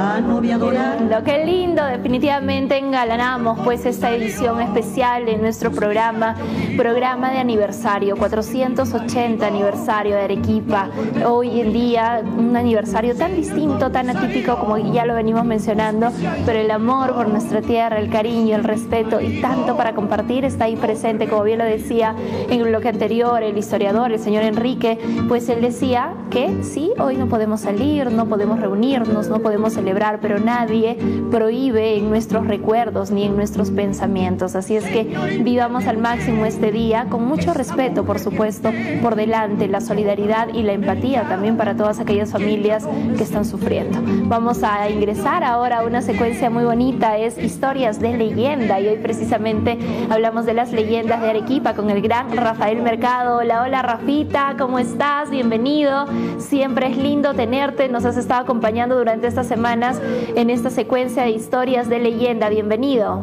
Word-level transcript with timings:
la 0.00 0.20
novia 0.20 0.56
Lo 0.56 1.22
que 1.22 1.44
lindo, 1.44 1.84
definitivamente 1.84 2.78
engalanamos 2.78 3.58
pues 3.64 3.84
esta 3.84 4.10
edición 4.10 4.60
especial 4.60 5.26
de 5.26 5.36
nuestro 5.36 5.70
programa, 5.70 6.36
programa 6.76 7.30
de 7.30 7.38
aniversario, 7.38 8.16
480 8.16 9.46
aniversario 9.46 10.16
de 10.16 10.22
Arequipa. 10.22 10.88
Hoy 11.26 11.60
en 11.60 11.72
día 11.72 12.22
un 12.24 12.56
aniversario 12.56 13.14
tan 13.14 13.36
distinto, 13.36 13.90
tan 13.90 14.08
atípico 14.08 14.56
como 14.58 14.78
ya 14.78 15.04
lo 15.04 15.14
venimos 15.14 15.44
mencionando, 15.44 16.10
pero 16.46 16.58
el 16.58 16.70
amor 16.70 17.14
por 17.14 17.28
nuestra 17.28 17.60
tierra, 17.60 17.98
el 17.98 18.10
cariño, 18.10 18.56
el 18.56 18.64
respeto 18.64 19.20
y 19.20 19.40
tanto 19.40 19.76
para 19.76 19.94
compartir 19.94 20.44
está 20.44 20.64
ahí 20.64 20.76
presente, 20.76 21.28
como 21.28 21.42
bien 21.42 21.58
lo 21.58 21.64
decía 21.64 22.14
en 22.48 22.60
el 22.60 22.68
bloque 22.68 22.88
anterior 22.88 23.42
el 23.42 23.58
historiador, 23.58 24.12
el 24.12 24.18
señor 24.18 24.44
Enrique, 24.44 24.98
pues 25.28 25.48
él 25.48 25.60
decía 25.60 26.14
que 26.30 26.62
sí, 26.62 26.92
hoy 26.98 27.16
no 27.16 27.26
podemos 27.26 27.60
salir, 27.60 28.10
no 28.10 28.26
podemos 28.26 28.60
reunirnos, 28.60 29.28
no 29.28 29.40
podemos 29.40 29.72
celebrar, 29.74 29.89
pero 30.20 30.38
nadie 30.38 30.96
prohíbe 31.30 31.96
en 31.96 32.08
nuestros 32.08 32.46
recuerdos 32.46 33.10
ni 33.10 33.24
en 33.24 33.36
nuestros 33.36 33.70
pensamientos. 33.70 34.54
Así 34.54 34.76
es 34.76 34.84
que 34.84 35.04
vivamos 35.42 35.86
al 35.86 35.98
máximo 35.98 36.44
este 36.44 36.70
día 36.70 37.06
con 37.08 37.26
mucho 37.26 37.54
respeto, 37.54 38.04
por 38.04 38.18
supuesto, 38.18 38.70
por 39.02 39.16
delante, 39.16 39.68
la 39.68 39.80
solidaridad 39.80 40.48
y 40.54 40.62
la 40.62 40.72
empatía 40.72 41.24
también 41.28 41.56
para 41.56 41.76
todas 41.76 41.98
aquellas 42.00 42.30
familias 42.30 42.86
que 43.16 43.22
están 43.22 43.44
sufriendo. 43.44 43.98
Vamos 44.24 44.62
a 44.62 44.88
ingresar 44.88 45.44
ahora 45.44 45.78
a 45.78 45.84
una 45.84 46.02
secuencia 46.02 46.50
muy 46.50 46.64
bonita, 46.64 47.18
es 47.18 47.38
historias 47.38 48.00
de 48.00 48.16
leyenda 48.16 48.80
y 48.80 48.88
hoy 48.88 48.96
precisamente 48.96 49.78
hablamos 50.08 50.46
de 50.46 50.54
las 50.54 50.72
leyendas 50.72 51.20
de 51.20 51.30
Arequipa 51.30 51.74
con 51.74 51.90
el 51.90 52.00
gran 52.00 52.36
Rafael 52.36 52.82
Mercado. 52.82 53.38
Hola, 53.38 53.62
hola 53.62 53.82
Rafita, 53.82 54.54
¿cómo 54.58 54.78
estás? 54.78 55.30
Bienvenido. 55.30 56.06
Siempre 56.38 56.88
es 56.88 56.96
lindo 56.96 57.34
tenerte, 57.34 57.88
nos 57.88 58.04
has 58.04 58.16
estado 58.16 58.42
acompañando 58.42 58.96
durante 58.96 59.26
estas 59.26 59.50
en 59.72 60.50
esta 60.50 60.68
secuencia 60.68 61.22
de 61.22 61.30
historias 61.30 61.88
de 61.88 62.00
leyenda. 62.00 62.48
Bienvenido. 62.48 63.22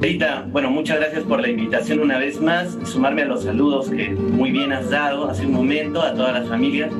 Rita, 0.00 0.46
bueno, 0.52 0.70
muchas 0.70 1.00
gracias 1.00 1.24
por 1.24 1.40
la 1.40 1.48
invitación 1.48 1.98
una 1.98 2.18
vez 2.18 2.40
más, 2.40 2.78
sumarme 2.84 3.22
a 3.22 3.24
los 3.24 3.42
saludos 3.42 3.90
que 3.90 4.10
muy 4.10 4.52
bien 4.52 4.72
has 4.72 4.90
dado 4.90 5.28
hace 5.28 5.44
un 5.44 5.52
momento 5.52 6.00
a 6.00 6.14
todas 6.14 6.34
las 6.34 6.48
familias 6.48 6.92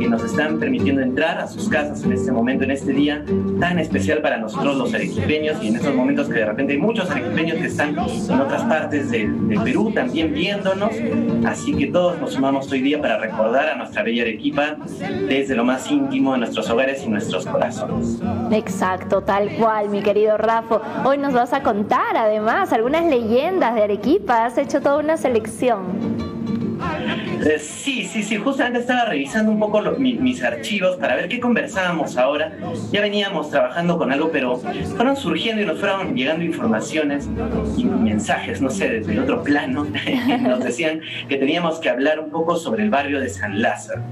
que 0.00 0.08
nos 0.08 0.24
están 0.24 0.58
permitiendo 0.58 1.00
entrar 1.00 1.38
a 1.38 1.46
sus 1.46 1.68
casas 1.68 2.02
en 2.02 2.12
este 2.12 2.32
momento, 2.32 2.64
en 2.64 2.72
este 2.72 2.92
día 2.92 3.24
tan 3.60 3.78
especial 3.78 4.20
para 4.20 4.38
nosotros 4.38 4.76
los 4.76 4.92
arequipeños 4.92 5.62
y 5.62 5.68
en 5.68 5.76
estos 5.76 5.94
momentos 5.94 6.26
que 6.26 6.34
de 6.34 6.46
repente 6.46 6.72
hay 6.72 6.80
muchos 6.80 7.08
arequipeños 7.08 7.58
que 7.58 7.66
están 7.66 7.90
en 7.90 8.40
otras 8.40 8.64
partes 8.64 9.10
del, 9.12 9.30
Perú 9.62 9.92
también 9.94 10.32
viéndonos, 10.32 10.90
así 11.44 11.74
que 11.74 11.86
todos 11.88 12.18
nos 12.18 12.32
sumamos 12.32 12.70
hoy 12.72 12.80
día 12.80 13.00
para 13.00 13.18
recordar 13.18 13.68
a 13.68 13.76
nuestra 13.76 14.02
bella 14.02 14.22
Arequipa 14.22 14.76
desde 15.28 15.54
lo 15.54 15.64
más 15.64 15.90
íntimo 15.90 16.32
de 16.32 16.38
nuestros 16.38 16.70
hogares 16.70 17.04
y 17.04 17.08
nuestros 17.08 17.46
corazones. 17.46 18.20
Exacto, 18.50 19.20
tal 19.20 19.50
cual, 19.56 19.90
mi 19.90 20.02
querido 20.02 20.38
Rafa. 20.38 21.04
Hoy 21.04 21.18
nos 21.18 21.34
vas 21.34 21.52
a 21.52 21.62
contar 21.62 22.16
además 22.16 22.39
más, 22.40 22.72
algunas 22.72 23.04
leyendas 23.04 23.74
de 23.74 23.82
Arequipa, 23.82 24.44
has 24.44 24.58
hecho 24.58 24.80
toda 24.80 24.98
una 24.98 25.16
selección. 25.16 26.29
Sí, 27.58 28.04
sí, 28.04 28.22
sí, 28.22 28.36
justamente 28.36 28.80
estaba 28.80 29.06
revisando 29.06 29.50
un 29.52 29.58
poco 29.58 29.80
mis 29.98 30.42
archivos 30.42 30.96
para 30.96 31.16
ver 31.16 31.28
qué 31.28 31.40
conversábamos 31.40 32.16
ahora. 32.16 32.52
Ya 32.92 33.00
veníamos 33.00 33.50
trabajando 33.50 33.96
con 33.98 34.12
algo, 34.12 34.30
pero 34.30 34.58
fueron 34.96 35.16
surgiendo 35.16 35.62
y 35.62 35.66
nos 35.66 35.78
fueron 35.78 36.14
llegando 36.14 36.44
informaciones 36.44 37.28
y 37.76 37.84
mensajes, 37.84 38.60
no 38.60 38.70
sé, 38.70 38.88
desde 38.88 39.12
el 39.12 39.20
otro 39.20 39.42
plano. 39.42 39.86
nos 40.40 40.62
decían 40.62 41.00
que 41.28 41.36
teníamos 41.36 41.78
que 41.78 41.88
hablar 41.88 42.20
un 42.20 42.30
poco 42.30 42.56
sobre 42.56 42.84
el 42.84 42.90
barrio 42.90 43.20
de 43.20 43.28
San 43.28 43.62
Lázaro. 43.62 44.02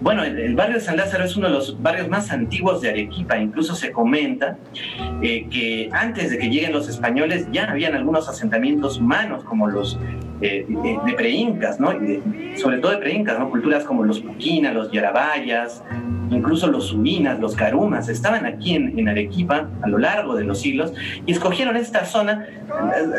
Bueno, 0.00 0.22
el, 0.24 0.54
barrio 0.54 0.76
de 0.76 0.80
San 0.80 0.96
Lázaro 0.96 1.24
es 1.24 1.36
uno 1.36 1.48
de 1.48 1.54
los 1.54 1.80
barrios 1.82 2.08
más 2.08 2.30
antiguos 2.30 2.80
de 2.80 2.90
Arequipa. 2.90 3.38
Incluso 3.38 3.74
se 3.74 3.90
comenta 3.92 4.56
eh, 5.22 5.46
que 5.50 5.88
antes 5.92 6.30
de 6.30 6.38
que 6.38 6.48
lleguen 6.48 6.72
los 6.72 6.88
españoles 6.88 7.46
ya 7.52 7.70
habían 7.70 7.94
algunos 7.94 8.28
asentamientos 8.28 8.98
humanos, 8.98 9.44
como 9.44 9.68
los 9.68 9.98
eh, 10.40 10.66
de, 10.68 11.12
preincas, 11.14 11.80
¿no? 11.80 11.92
sobre 12.56 12.78
todo 12.78 12.92
de 12.92 12.98
preincas, 12.98 13.38
¿no? 13.38 13.50
Culturas 13.50 13.84
como 13.84 14.04
los 14.04 14.20
Puquina, 14.20 14.72
los 14.72 14.92
Yarabayas, 14.92 15.82
incluso 16.30 16.68
los 16.68 16.86
Subinas, 16.86 17.40
los 17.40 17.54
Carumas, 17.54 18.08
estaban 18.08 18.46
aquí 18.46 18.74
en, 18.74 19.08
Arequipa 19.08 19.68
a 19.82 19.88
lo 19.88 19.98
largo 19.98 20.36
de 20.36 20.44
los 20.44 20.60
siglos 20.60 20.92
y 21.26 21.32
escogieron 21.32 21.76
esta 21.76 22.04
zona, 22.04 22.46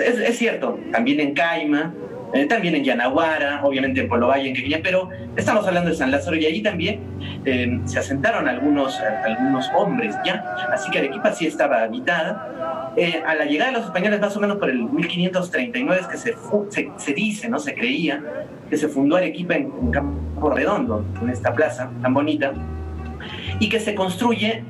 es, 0.05 0.19
es 0.19 0.37
cierto, 0.37 0.79
también 0.91 1.19
en 1.19 1.33
Caima, 1.33 1.93
eh, 2.33 2.45
también 2.45 2.75
en 2.75 2.83
Yanaguara, 2.83 3.61
obviamente 3.63 4.01
en 4.01 4.07
Polo 4.07 4.27
Valle, 4.27 4.49
en 4.49 4.55
Quequilla, 4.55 4.81
pero 4.83 5.09
estamos 5.35 5.65
hablando 5.65 5.89
de 5.89 5.95
San 5.95 6.11
Lázaro 6.11 6.35
y 6.35 6.45
allí 6.45 6.61
también 6.61 6.99
eh, 7.43 7.79
se 7.85 7.99
asentaron 7.99 8.47
algunos, 8.47 8.99
algunos 8.99 9.67
hombres 9.75 10.15
ya, 10.23 10.43
así 10.71 10.91
que 10.91 10.99
Arequipa 10.99 11.31
sí 11.33 11.47
estaba 11.47 11.83
habitada. 11.83 12.93
Eh, 12.95 13.21
a 13.25 13.33
la 13.33 13.45
llegada 13.45 13.71
de 13.71 13.77
los 13.77 13.85
españoles, 13.85 14.19
más 14.19 14.35
o 14.37 14.39
menos 14.39 14.57
por 14.57 14.69
el 14.69 14.83
1539, 14.83 16.01
es 16.01 16.07
que 16.07 16.17
se, 16.17 16.35
se, 16.97 17.13
dice, 17.13 17.49
no 17.49 17.57
se 17.57 17.73
creía, 17.73 18.21
que 18.69 18.77
se 18.77 18.87
fundó 18.87 19.15
Arequipa 19.15 19.55
en, 19.55 19.71
en 19.81 19.91
Campo 19.91 20.49
Redondo, 20.51 21.05
en 21.21 21.29
esta 21.29 21.53
plaza 21.53 21.89
tan 22.01 22.13
bonita, 22.13 22.51
y 23.59 23.69
que 23.69 23.79
se 23.79 23.95
construye 23.95 24.63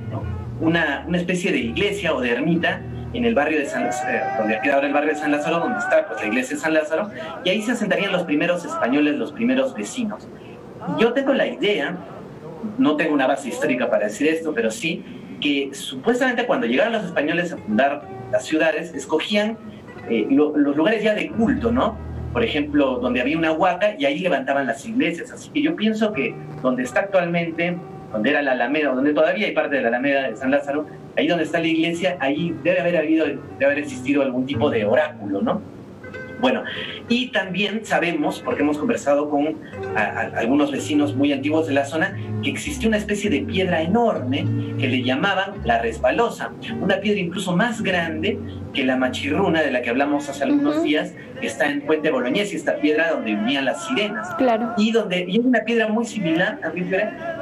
una, 0.62 1.04
una 1.08 1.18
especie 1.18 1.52
de 1.52 1.60
iglesia 1.60 2.14
o 2.14 2.22
de 2.22 2.32
ermita 2.32 2.82
en 3.14 3.26
el 3.26 3.34
barrio 3.34 3.60
de 3.60 3.66
San 3.66 3.84
Lázaro, 3.86 4.12
eh, 4.12 4.22
donde 4.38 4.60
queda 4.62 4.76
ahora 4.76 4.88
el 4.88 4.94
barrio 4.94 5.14
de 5.14 5.20
San 5.20 5.32
Lázaro, 5.32 5.60
donde 5.60 5.80
está 5.80 6.08
pues, 6.08 6.22
la 6.22 6.28
iglesia 6.28 6.56
de 6.56 6.62
San 6.62 6.74
Lázaro, 6.74 7.10
y 7.44 7.50
ahí 7.50 7.62
se 7.62 7.72
asentarían 7.72 8.12
los 8.12 8.24
primeros 8.24 8.66
españoles, 8.66 9.16
los 9.16 9.32
primeros 9.32 9.74
vecinos. 9.74 10.28
Yo 10.98 11.14
tengo 11.14 11.34
la 11.34 11.48
idea, 11.48 11.98
no 12.78 12.96
tengo 12.96 13.14
una 13.14 13.28
base 13.28 13.50
histórica 13.50 13.90
para 13.90 14.06
decir 14.06 14.28
esto, 14.28 14.54
pero 14.54 14.72
sí 14.72 15.04
que 15.42 15.70
supuestamente 15.74 16.46
cuando 16.46 16.68
llegaron 16.68 16.94
los 16.94 17.06
españoles 17.06 17.54
a 17.54 17.58
fundar 17.58 18.04
las 18.32 18.46
ciudades, 18.46 18.94
escogían 18.94 19.58
eh, 20.10 20.28
los 20.30 20.76
lugares 20.76 21.04
ya 21.04 21.16
de 21.16 21.30
culto, 21.30 21.72
¿no? 21.72 21.98
Por 22.34 22.44
ejemplo, 22.44 23.00
donde 23.00 23.22
había 23.22 23.38
una 23.38 23.54
huaca 23.54 23.96
y 23.98 24.06
ahí 24.06 24.20
levantaban 24.20 24.68
las 24.68 24.86
iglesias. 24.86 25.32
Así 25.32 25.50
que 25.50 25.62
yo 25.62 25.76
pienso 25.76 26.14
que 26.14 26.36
donde 26.62 26.84
está 26.84 27.02
actualmente 27.02 27.78
donde 28.12 28.32
era 28.32 28.42
la 28.42 28.52
Alameda, 28.52 28.94
donde 28.94 29.14
todavía 29.14 29.48
hay 29.48 29.54
parte 29.54 29.76
de 29.76 29.82
la 29.84 29.90
Alameda 29.90 30.30
de 30.30 30.36
San 30.36 30.52
Lázaro, 30.52 30.88
ahí 31.20 31.28
donde 31.28 31.44
está 31.44 31.60
la 31.60 31.68
iglesia, 31.68 32.18
ahí 32.20 32.56
debe 32.64 32.80
haber 32.80 32.98
habido, 32.98 33.26
debe 33.26 33.66
haber 33.66 33.80
existido 33.80 34.22
algún 34.22 34.46
tipo 34.46 34.70
de 34.70 34.86
oráculo, 34.86 35.42
¿no? 35.42 35.62
Bueno, 36.42 36.64
y 37.10 37.32
también 37.32 37.86
sabemos, 37.86 38.42
porque 38.44 38.62
hemos 38.62 38.78
conversado 38.78 39.30
con 39.30 39.58
algunos 39.96 40.72
vecinos 40.72 41.14
muy 41.14 41.34
antiguos 41.34 41.68
de 41.68 41.74
la 41.74 41.84
zona, 41.84 42.16
que 42.42 42.50
existió 42.50 42.88
una 42.88 42.98
especie 42.98 43.30
de 43.30 43.42
piedra 43.42 43.82
enorme 43.82 44.46
que 44.80 44.88
le 44.88 45.04
llamaban 45.04 45.56
la 45.66 45.82
resbalosa, 45.82 46.52
una 46.80 47.02
piedra 47.02 47.20
incluso 47.20 47.56
más 47.56 47.82
grande 47.82 48.40
que 48.74 48.86
la 48.86 48.96
machirruna 48.96 49.62
de 49.62 49.72
la 49.72 49.82
que 49.82 49.90
hablamos 49.90 50.30
hace 50.30 50.46
algunos 50.46 50.82
días, 50.82 51.14
que 51.42 51.48
está 51.48 51.70
en 51.70 51.82
Puente 51.82 52.10
Boloñés, 52.10 52.54
y 52.54 52.56
esta 52.56 52.78
piedra 52.78 53.12
donde 53.12 53.36
vivían 53.36 53.66
las 53.66 53.86
sirenas. 53.86 54.34
Claro. 54.36 54.74
Y 54.78 54.92
donde 54.94 55.26
y 55.28 55.40
es 55.40 55.46
una 55.46 55.66
piedra 55.66 55.90
muy 55.90 56.06
similar, 56.06 56.60
también, 56.62 56.90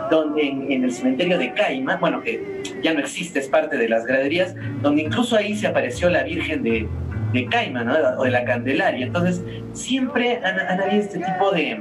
donde 0.09 0.47
en, 0.47 0.83
el 0.83 0.91
cementerio 0.91 1.37
de 1.37 1.53
Caima, 1.53 1.97
bueno, 1.97 2.21
que 2.21 2.63
ya 2.81 2.93
no 2.93 2.99
existe, 2.99 3.39
es 3.39 3.47
parte 3.47 3.77
de 3.77 3.89
las 3.89 4.05
graderías, 4.05 4.55
donde 4.81 5.03
incluso 5.03 5.35
ahí 5.35 5.55
se 5.55 5.67
apareció 5.67 6.09
la 6.09 6.23
Virgen 6.23 6.63
de, 6.63 6.87
de 7.33 7.45
Caima, 7.47 7.83
¿no? 7.83 7.93
O 8.17 8.23
de 8.23 8.31
la 8.31 8.45
Candelaria. 8.45 9.05
Entonces, 9.05 9.43
siempre 9.73 10.41
han, 10.43 10.79
habido 10.81 11.01
este 11.01 11.19
tipo 11.19 11.51
de, 11.51 11.79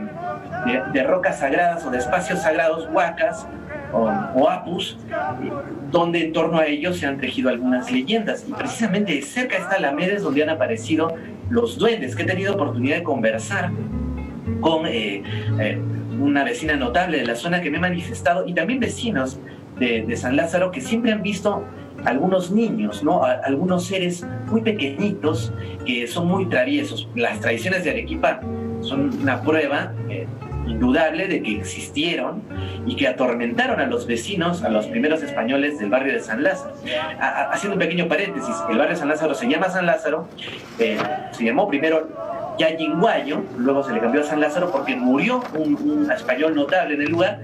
de, 0.92 1.02
rocas 1.02 1.40
sagradas 1.40 1.84
o 1.84 1.90
de 1.90 1.98
espacios 1.98 2.42
sagrados, 2.42 2.88
huacas 2.92 3.46
o, 3.92 4.48
apus, 4.48 4.96
donde 5.90 6.24
en 6.24 6.32
torno 6.32 6.58
a 6.58 6.66
ellos 6.66 6.98
se 6.98 7.06
han 7.06 7.18
tejido 7.18 7.50
algunas 7.50 7.90
leyendas. 7.90 8.44
Y 8.48 8.52
precisamente 8.52 9.20
cerca 9.22 9.56
de 9.56 9.62
esta 9.62 9.76
Alameda 9.76 10.14
es 10.14 10.22
donde 10.22 10.42
han 10.42 10.50
aparecido 10.50 11.14
los 11.48 11.78
duendes, 11.78 12.16
que 12.16 12.22
he 12.22 12.26
tenido 12.26 12.54
oportunidad 12.54 12.96
de 12.96 13.02
conversar 13.02 13.70
con 14.60 14.86
eh, 14.86 15.22
eh, 15.60 15.78
una 16.20 16.44
vecina 16.44 16.76
notable 16.76 17.18
de 17.18 17.26
la 17.26 17.34
zona 17.34 17.60
que 17.60 17.70
me 17.70 17.78
ha 17.78 17.80
manifestado 17.80 18.46
y 18.46 18.54
también 18.54 18.80
vecinos 18.80 19.38
de, 19.78 20.16
San 20.16 20.36
Lázaro 20.36 20.70
que 20.70 20.80
siempre 20.80 21.12
han 21.12 21.22
visto 21.22 21.64
algunos 22.04 22.50
niños, 22.50 23.02
¿no? 23.02 23.24
algunos 23.24 23.86
seres 23.86 24.24
muy 24.46 24.62
pequeñitos 24.62 25.52
que 25.84 26.06
son 26.06 26.28
muy 26.28 26.46
traviesos. 26.46 27.08
Las 27.14 27.40
tradiciones 27.40 27.84
de 27.84 27.90
Arequipa 27.90 28.40
son 28.80 29.10
una 29.20 29.40
prueba 29.42 29.92
eh, 30.08 30.26
indudable 30.66 31.28
de 31.28 31.42
que 31.42 31.56
existieron 31.56 32.42
y 32.86 32.96
que 32.96 33.08
atormentaron 33.08 33.80
a 33.80 33.86
los 33.86 34.06
vecinos, 34.06 34.62
a 34.62 34.68
los 34.68 34.86
primeros 34.86 35.22
españoles 35.22 35.78
del 35.78 35.90
barrio 35.90 36.12
de 36.12 36.20
San 36.20 36.42
Lázaro. 36.42 36.74
haciendo 37.52 37.74
un 37.74 37.80
pequeño 37.80 38.08
paréntesis, 38.08 38.54
el 38.70 38.78
barrio 38.78 38.94
de 38.94 39.00
San 39.00 39.08
Lázaro 39.08 39.34
se 39.34 39.48
llama 39.48 39.68
San 39.68 39.86
Lázaro, 39.86 40.28
eh, 40.78 40.98
se 41.32 41.44
llamó 41.44 41.68
primero 41.68 42.08
Yayinguayo, 42.58 43.42
luego 43.58 43.82
se 43.82 43.92
le 43.92 44.00
cambió 44.00 44.20
a 44.20 44.24
San 44.24 44.40
Lázaro 44.40 44.70
porque 44.70 44.96
murió 44.96 45.42
un, 45.54 45.74
un 45.74 46.10
español 46.10 46.54
notable 46.54 46.94
en 46.94 47.02
el 47.02 47.10
lugar 47.10 47.40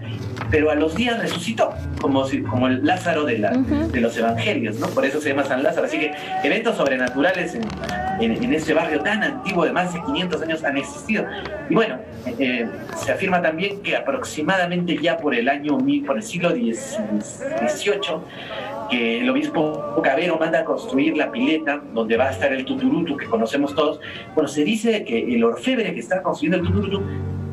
pero 0.53 0.71
a 0.71 0.75
los 0.75 0.95
días 0.95 1.19
resucitó, 1.19 1.75
como, 2.01 2.27
si, 2.27 2.43
como 2.43 2.69
el 2.69 2.85
Lázaro 2.85 3.25
de, 3.25 3.39
la, 3.39 3.53
de 3.53 4.01
los 4.01 4.17
evangelios, 4.19 4.79
¿no? 4.79 4.87
Por 4.89 5.07
eso 5.07 5.19
se 5.19 5.31
llama 5.31 5.45
San 5.45 5.63
Lázaro. 5.63 5.87
Así 5.87 5.99
que 5.99 6.13
eventos 6.45 6.77
sobrenaturales 6.77 7.55
en, 7.55 7.63
en, 8.21 8.53
ese 8.53 8.75
barrio 8.75 9.01
tan 9.01 9.23
antiguo 9.23 9.65
de 9.65 9.73
más 9.73 9.95
de 9.95 10.03
500 10.03 10.43
años 10.43 10.63
han 10.63 10.77
existido. 10.77 11.25
Y 11.71 11.75
bueno, 11.75 11.97
eh, 12.39 12.69
se 12.97 13.13
afirma 13.13 13.41
también 13.41 13.83
que 13.83 13.97
aproximadamente 13.97 14.99
ya 14.99 15.17
por 15.17 15.35
el 15.35 15.49
año, 15.49 15.79
por 16.07 16.17
el 16.17 16.23
siglo 16.23 16.51
XVIII, 16.51 18.21
que 18.93 19.21
el 19.21 19.31
obispo 19.31 20.03
Cabero 20.05 20.37
manda 20.39 20.61
a 20.61 20.65
construir 20.67 21.17
la 21.17 21.33
pileta 21.33 21.83
donde 21.95 22.19
va 22.19 22.27
a 22.27 22.31
estar 22.31 22.53
el 22.53 22.67
tuturutu 22.67 23.17
que 23.17 23.25
conocemos 23.25 23.75
todos. 23.75 24.01
Bueno, 24.35 24.49
se 24.49 24.65
dice 24.65 25.03
que 25.05 25.35
el 25.35 25.43
orfebre 25.43 25.95
que 25.95 26.01
está 26.01 26.23
construyendo 26.23 26.59
el 26.59 26.67
tuturutu 26.71 27.03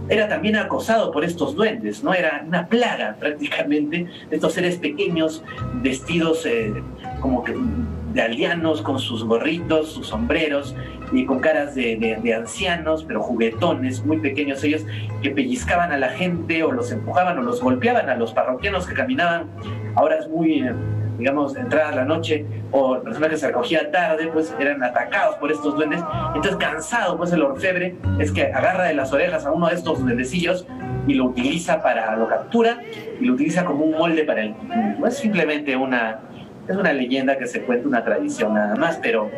era 0.09 0.27
también 0.27 0.57
acosado 0.57 1.11
por 1.11 1.23
estos 1.23 1.55
duendes, 1.55 2.03
¿no? 2.03 2.13
Era 2.13 2.43
una 2.45 2.67
plaga 2.67 3.15
prácticamente 3.17 4.07
de 4.29 4.35
estos 4.35 4.53
seres 4.53 4.75
pequeños 4.77 5.41
vestidos 5.75 6.45
eh, 6.45 6.73
como 7.21 7.45
de 8.11 8.21
aldeanos 8.21 8.81
con 8.81 8.99
sus 8.99 9.23
gorritos, 9.23 9.93
sus 9.93 10.07
sombreros 10.07 10.75
y 11.13 11.25
con 11.25 11.39
caras 11.39 11.73
de, 11.73 12.33
ancianos, 12.37 13.05
pero 13.05 13.21
juguetones, 13.21 14.03
muy 14.03 14.17
pequeños 14.17 14.61
ellos, 14.63 14.85
que 15.21 15.29
pellizcaban 15.29 15.93
a 15.93 15.97
la 15.97 16.09
gente 16.09 16.63
o 16.63 16.71
los 16.71 16.91
empujaban 16.91 17.37
o 17.37 17.43
los 17.43 17.61
golpeaban 17.61 18.09
a 18.09 18.15
los 18.15 18.33
parroquianos 18.33 18.87
que 18.87 18.93
caminaban 18.93 19.47
Ahora 19.95 20.17
es 20.17 20.27
muy 20.29 20.63
digamos, 21.19 21.55
entrada 21.55 21.91
la 21.91 22.05
noche 22.05 22.45
o 22.71 22.99
personas 23.01 23.29
que 23.29 23.37
se 23.37 23.47
recogía 23.47 23.91
tarde, 23.91 24.27
pues 24.27 24.55
eran 24.59 24.81
atacados 24.83 25.35
por 25.35 25.51
estos 25.51 25.75
duendes. 25.75 26.01
Entonces, 26.33 26.55
cansado, 26.55 27.17
pues 27.17 27.31
el 27.33 27.43
orfebre 27.43 27.95
es 28.19 28.31
que 28.31 28.45
agarra 28.45 28.85
de 28.85 28.93
las 28.93 29.13
orejas 29.13 29.45
a 29.45 29.51
uno 29.51 29.67
de 29.67 29.75
estos 29.75 29.99
duendecillos 29.99 30.65
y 31.07 31.13
lo 31.13 31.25
utiliza 31.25 31.83
para, 31.83 32.15
lo 32.15 32.27
captura 32.27 32.79
y 33.19 33.25
lo 33.25 33.33
utiliza 33.33 33.65
como 33.65 33.85
un 33.85 33.97
molde 33.97 34.23
para 34.23 34.41
el... 34.41 34.55
No 34.97 35.05
es 35.05 35.17
simplemente 35.17 35.75
una, 35.75 36.21
es 36.67 36.75
una 36.75 36.93
leyenda 36.93 37.37
que 37.37 37.47
se 37.47 37.63
cuenta, 37.63 37.87
una 37.87 38.03
tradición 38.03 38.53
nada 38.53 38.75
más, 38.75 38.97
pero 39.01 39.29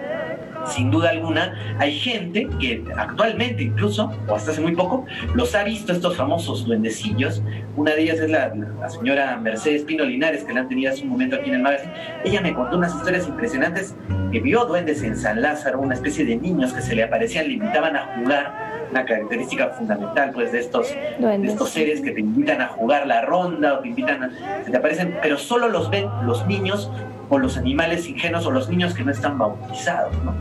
sin 0.66 0.92
duda 0.92 1.10
alguna, 1.10 1.78
hay 1.80 1.98
gente 1.98 2.48
que 2.60 2.84
actualmente 2.96 3.63
incluso, 3.63 4.12
o 4.28 4.36
hasta 4.36 4.52
hace 4.52 4.62
muy 4.62 4.75
poco, 4.75 5.06
los 5.34 5.56
ha 5.56 5.63
visto 5.63 5.92
estos 5.92 6.16
famosos 6.16 6.66
duendecillos. 6.66 7.42
Una 7.75 7.92
de 7.94 8.04
ellas 8.04 8.19
es 8.19 8.30
la, 8.30 8.54
señora 8.90 9.38
Mercedes 9.38 9.84
Pino 9.84 10.04
Linares, 10.04 10.44
que 10.44 10.54
la 10.54 10.62
han 10.62 10.69
tenido 10.69 10.92
hace 10.92 11.04
un 11.04 11.10
momento 11.10 11.36
aquí 11.36 11.50
en 11.50 11.56
el 11.56 11.62
magazine. 11.62 11.94
Ella 12.24 12.42
me 12.42 12.54
contó 12.54 12.78
unas 12.78 12.96
historias 12.96 13.28
impresionantes 13.28 13.96
que 14.31 14.40
vio 14.40 14.66
duendes 14.66 15.04
en 15.04 15.16
San 15.18 15.42
Lázaro, 15.42 15.80
una 15.80 15.96
especie 15.96 16.25
de 16.25 16.38
niños 16.38 16.74
que 16.74 16.81
se 16.81 16.96
le 16.96 17.04
aparecían, 17.04 17.48
le 17.48 17.54
invitaban 17.54 17.96
a 17.96 18.18
jugar 18.18 18.72
una 18.92 19.06
característica 19.06 19.69
fundamental 19.69 20.31
pues 20.34 20.52
de 20.52 20.60
estos, 20.60 20.90
de 20.90 21.48
estos 21.48 21.69
seres 21.69 22.02
que 22.02 22.12
te 22.12 22.19
invitan 22.19 22.62
a 22.62 22.68
jugar 22.68 23.07
la 23.07 23.22
ronda 23.22 23.75
o 23.75 23.80
te 23.80 23.88
invitan 23.88 24.24
a, 24.24 24.64
se 24.66 24.72
te 24.72 24.78
aparecen, 24.78 25.18
pero 25.22 25.38
solo 25.38 25.69
los 25.69 25.90
ven 25.90 26.07
los 26.25 26.46
niños 26.46 26.92
o 27.31 27.39
los 27.39 27.57
animales 27.57 28.07
ingenuos 28.10 28.45
o 28.45 28.51
los 28.51 28.69
niños 28.69 28.94
que 28.94 29.04
no 29.06 29.12
están 29.12 29.38
bautizados, 29.38 30.13
¿no? 30.24 30.36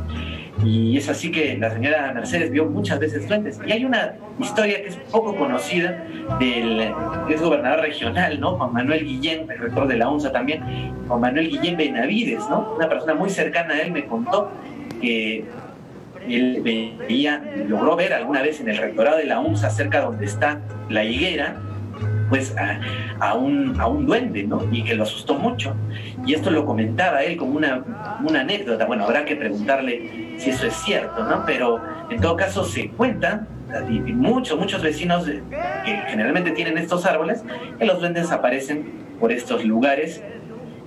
Y 0.65 0.97
es 0.97 1.09
así 1.09 1.31
que 1.31 1.57
la 1.57 1.71
señora 1.71 2.13
Mercedes 2.13 2.51
vio 2.51 2.67
muchas 2.67 2.99
veces 2.99 3.27
duendes. 3.29 3.61
Y 3.65 3.71
hay 3.71 3.85
una 3.85 4.15
historia 4.41 4.83
que 4.83 4.89
es 4.89 4.97
poco 4.97 5.37
conocida 5.37 6.05
del 6.41 6.93
es 7.31 7.41
gobernador 7.41 7.81
regional, 7.81 8.41
¿no? 8.41 8.57
Juan 8.57 8.73
Manuel 8.73 9.05
Guillén, 9.05 9.49
el 9.49 9.59
rector 9.59 9.87
de 9.87 9.97
la 9.97 10.09
UNSA 10.09 10.33
también, 10.33 10.63
Juan 11.07 11.21
Manuel 11.21 11.49
Guillén 11.49 11.77
Benavides, 11.77 12.41
¿no? 12.51 12.75
Una 12.77 12.89
persona 12.89 13.15
muy 13.15 13.31
cercana 13.31 13.75
a 13.75 13.83
él 13.83 13.93
me 13.93 14.05
contó 14.07 14.51
que 15.01 15.45
él 16.29 16.99
logró 17.69 17.95
ver 17.95 18.13
alguna 18.13 18.43
vez 18.43 18.61
en 18.61 18.69
el 18.69 18.79
rectorado 18.79 19.17
de 19.17 19.27
la 19.27 19.39
UNSA, 19.39 19.71
cerca 19.71 20.01
donde 20.01 20.27
está 20.27 20.61
la 20.89 21.05
higuera, 21.05 21.57
pues 22.31 22.55
a, 23.19 23.35
un, 23.35 23.79
a 23.79 23.87
un 23.87 24.07
duende, 24.07 24.45
¿no? 24.45 24.67
Y 24.73 24.85
que 24.85 24.95
lo 24.95 25.03
asustó 25.03 25.35
mucho. 25.35 25.75
Y 26.25 26.33
esto 26.33 26.51
lo 26.51 26.65
comentaba 26.65 27.23
él 27.23 27.37
como 27.37 27.57
una, 27.57 28.19
una 28.27 28.41
anécdota. 28.41 28.87
Bueno, 28.87 29.05
habrá 29.05 29.25
que 29.25 29.37
preguntarle 29.37 30.37
si 30.39 30.51
eso 30.51 30.67
es 30.67 30.75
cierto, 30.75 31.25
¿no? 31.25 31.45
Pero 31.45 31.83
en 32.09 32.21
todo 32.21 32.37
caso 32.37 32.65
se 32.65 32.89
cuenta, 32.91 33.47
y 33.89 34.01
muchos, 34.13 34.59
muchos 34.59 34.83
vecinos 34.83 35.27
que 35.27 36.03
generalmente 36.09 36.53
tienen 36.53 36.79
estos 36.79 37.05
árboles, 37.05 37.45
que 37.79 37.85
los 37.85 38.01
duendes 38.01 38.31
aparecen 38.31 39.11
por 39.21 39.33
estos 39.33 39.65
lugares 39.65 40.23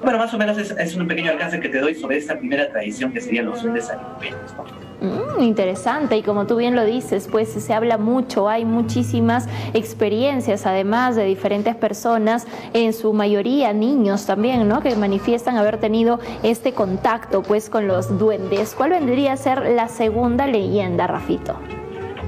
bueno, 0.04 0.20
más 0.20 0.34
o 0.34 0.38
menos 0.38 0.58
es, 0.58 0.96
un 0.96 1.08
pequeño 1.08 1.32
alcance 1.32 1.60
que 1.60 1.70
te 1.70 1.80
doy 1.80 1.96
sobre 1.96 2.18
esta 2.18 2.38
primera 2.38 2.70
tradición 2.70 3.12
que 3.12 3.22
serían 3.22 3.46
los 3.46 3.64
duendes 3.64 3.90
alimentos. 3.90 4.54
Mm, 5.02 5.42
interesante, 5.42 6.18
y 6.18 6.22
como 6.22 6.46
tú 6.46 6.58
bien 6.58 6.76
lo 6.76 6.86
dices, 6.86 7.28
pues 7.30 7.50
se 7.50 7.74
habla 7.74 7.98
mucho, 7.98 8.48
hay 8.48 8.64
muchísimas 8.64 9.48
experiencias, 9.74 10.66
además 10.66 11.16
de 11.16 11.26
diferentes 11.26 11.76
personas, 11.76 12.48
en 12.74 12.94
su 12.94 13.14
mayoría 13.14 13.74
niños 13.74 14.26
también, 14.26 14.68
¿no? 14.68 14.82
Que 14.82 14.96
manifiestan 14.96 15.58
haber 15.58 15.78
tenido 15.78 16.20
este 16.44 16.74
contacto, 16.74 17.42
pues, 17.42 17.70
con 17.70 17.88
los 17.88 18.18
duendes. 18.18 18.74
¿Cuál 18.78 18.92
vendría 18.92 19.34
a 19.34 19.38
ser 19.38 19.72
la 19.72 19.88
segunda 19.88 20.48
leyenda, 20.48 21.08
Rafito? 21.08 21.58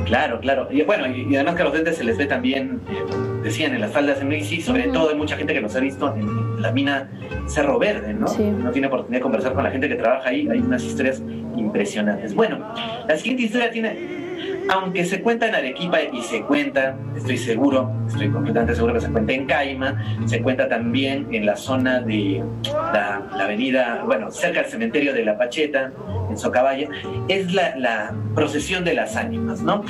Claro, 0.05 0.39
claro. 0.39 0.67
Y 0.71 0.81
bueno, 0.83 1.07
y, 1.07 1.35
además 1.35 1.55
que 1.55 1.61
a 1.61 1.65
los 1.65 1.73
duendes 1.73 1.97
se 1.97 2.03
les 2.03 2.17
ve 2.17 2.25
también, 2.25 2.81
eh, 2.89 3.41
decían, 3.43 3.73
en 3.73 3.81
las 3.81 3.91
faldas 3.91 4.19
de 4.19 4.25
México, 4.25 4.63
sobre 4.63 4.83
todo 4.89 5.09
hay 5.09 5.15
mucha 5.15 5.37
gente 5.37 5.53
que 5.53 5.61
los 5.61 5.75
ha 5.75 5.79
visto 5.79 6.13
en, 6.15 6.61
la 6.61 6.71
mina 6.71 7.09
Cerro 7.47 7.77
Verde, 7.77 8.13
¿no? 8.13 8.25
No 8.25 8.71
tiene 8.71 8.87
oportunidad 8.87 9.19
de 9.19 9.21
conversar 9.21 9.53
con 9.53 9.63
la 9.63 9.71
gente 9.71 9.87
que 9.87 9.95
trabaja 9.95 10.29
ahí, 10.29 10.47
hay 10.49 10.59
unas 10.59 10.83
historias 10.83 11.21
impresionantes. 11.55 12.33
Bueno, 12.33 12.73
la 13.07 13.15
siguiente 13.17 13.43
historia 13.43 13.69
tiene 13.69 14.24
aunque 14.69 15.05
se 15.05 15.21
cuenta 15.21 15.47
en 15.47 15.55
Arequipa 15.55 16.01
y 16.01 16.21
se 16.21 16.41
cuenta, 16.41 16.95
estoy 17.15 17.37
seguro, 17.37 17.91
estoy 18.07 18.29
completamente 18.29 18.75
seguro 18.75 18.93
que 18.93 19.01
se 19.01 19.11
cuenta 19.11 19.33
en 19.33 19.45
Caima, 19.45 20.03
se 20.25 20.41
cuenta 20.41 20.67
también 20.67 21.27
en 21.31 21.45
la 21.45 21.55
zona 21.55 22.01
de 22.01 22.43
la, 22.73 23.27
avenida, 23.39 24.03
bueno, 24.05 24.31
cerca 24.31 24.61
del 24.61 24.69
cementerio 24.69 25.13
de 25.13 25.25
La 25.25 25.37
Pacheta, 25.37 25.91
en 26.29 26.37
Socabaya, 26.37 26.89
es 27.27 27.53
la, 27.53 28.13
procesión 28.33 28.83
de 28.83 28.93
las 28.93 29.15
ánimas, 29.15 29.61
¿no? 29.61 29.83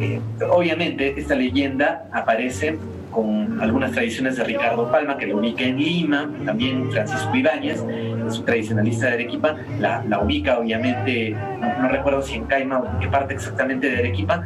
Eh, 0.00 0.20
obviamente 0.50 1.14
esta 1.16 1.34
leyenda 1.34 2.08
aparece 2.12 2.78
con 3.10 3.60
algunas 3.60 3.92
tradiciones 3.92 4.36
de 4.36 4.44
Ricardo 4.44 4.90
Palma, 4.90 5.16
que 5.16 5.26
lo 5.26 5.38
ubica 5.38 5.64
en 5.64 5.78
Lima, 5.78 6.30
también 6.44 6.90
Francisco 6.90 7.34
Ibáñez, 7.34 7.84
es 8.26 8.38
un 8.38 8.44
tradicionalista 8.44 9.06
de 9.06 9.12
Arequipa, 9.14 9.56
la, 9.78 10.20
ubica 10.22 10.58
obviamente, 10.58 11.36
no, 11.80 11.88
recuerdo 11.88 12.22
si 12.22 12.36
en 12.36 12.44
Caima 12.44 12.78
o 12.78 12.86
en 12.86 12.98
qué 13.00 13.08
parte 13.08 13.34
exactamente 13.34 13.90
de 13.90 13.98
Arequipa, 13.98 14.44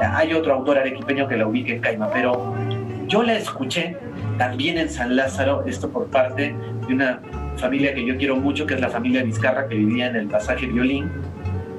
hay 0.00 0.32
otro 0.32 0.54
autor 0.54 0.78
arequipeño 0.78 1.26
que 1.28 1.36
la 1.36 1.46
ubica 1.46 1.72
en 1.72 1.80
Caima, 1.80 2.10
pero 2.10 2.54
yo 3.06 3.22
la 3.22 3.34
escuché 3.34 3.96
también 4.38 4.78
en 4.78 4.88
San 4.88 5.16
Lázaro, 5.16 5.64
esto 5.66 5.90
por 5.90 6.06
parte 6.06 6.54
de 6.86 6.94
una 6.94 7.20
familia 7.56 7.94
que 7.94 8.04
yo 8.04 8.16
quiero 8.16 8.36
mucho, 8.36 8.66
que 8.66 8.74
es 8.74 8.80
la 8.80 8.88
familia 8.88 9.22
Vizcarra, 9.22 9.68
que 9.68 9.76
vivía 9.76 10.08
en 10.08 10.16
el 10.16 10.26
pasaje 10.28 10.66
Violín, 10.66 11.10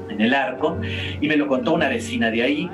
en 0.09 0.21
el 0.21 0.33
arco, 0.33 0.77
y 1.19 1.27
me 1.27 1.35
lo 1.35 1.47
contó 1.47 1.73
una 1.73 1.89
vecina 1.89 2.31
de 2.31 2.43
ahí, 2.43 2.69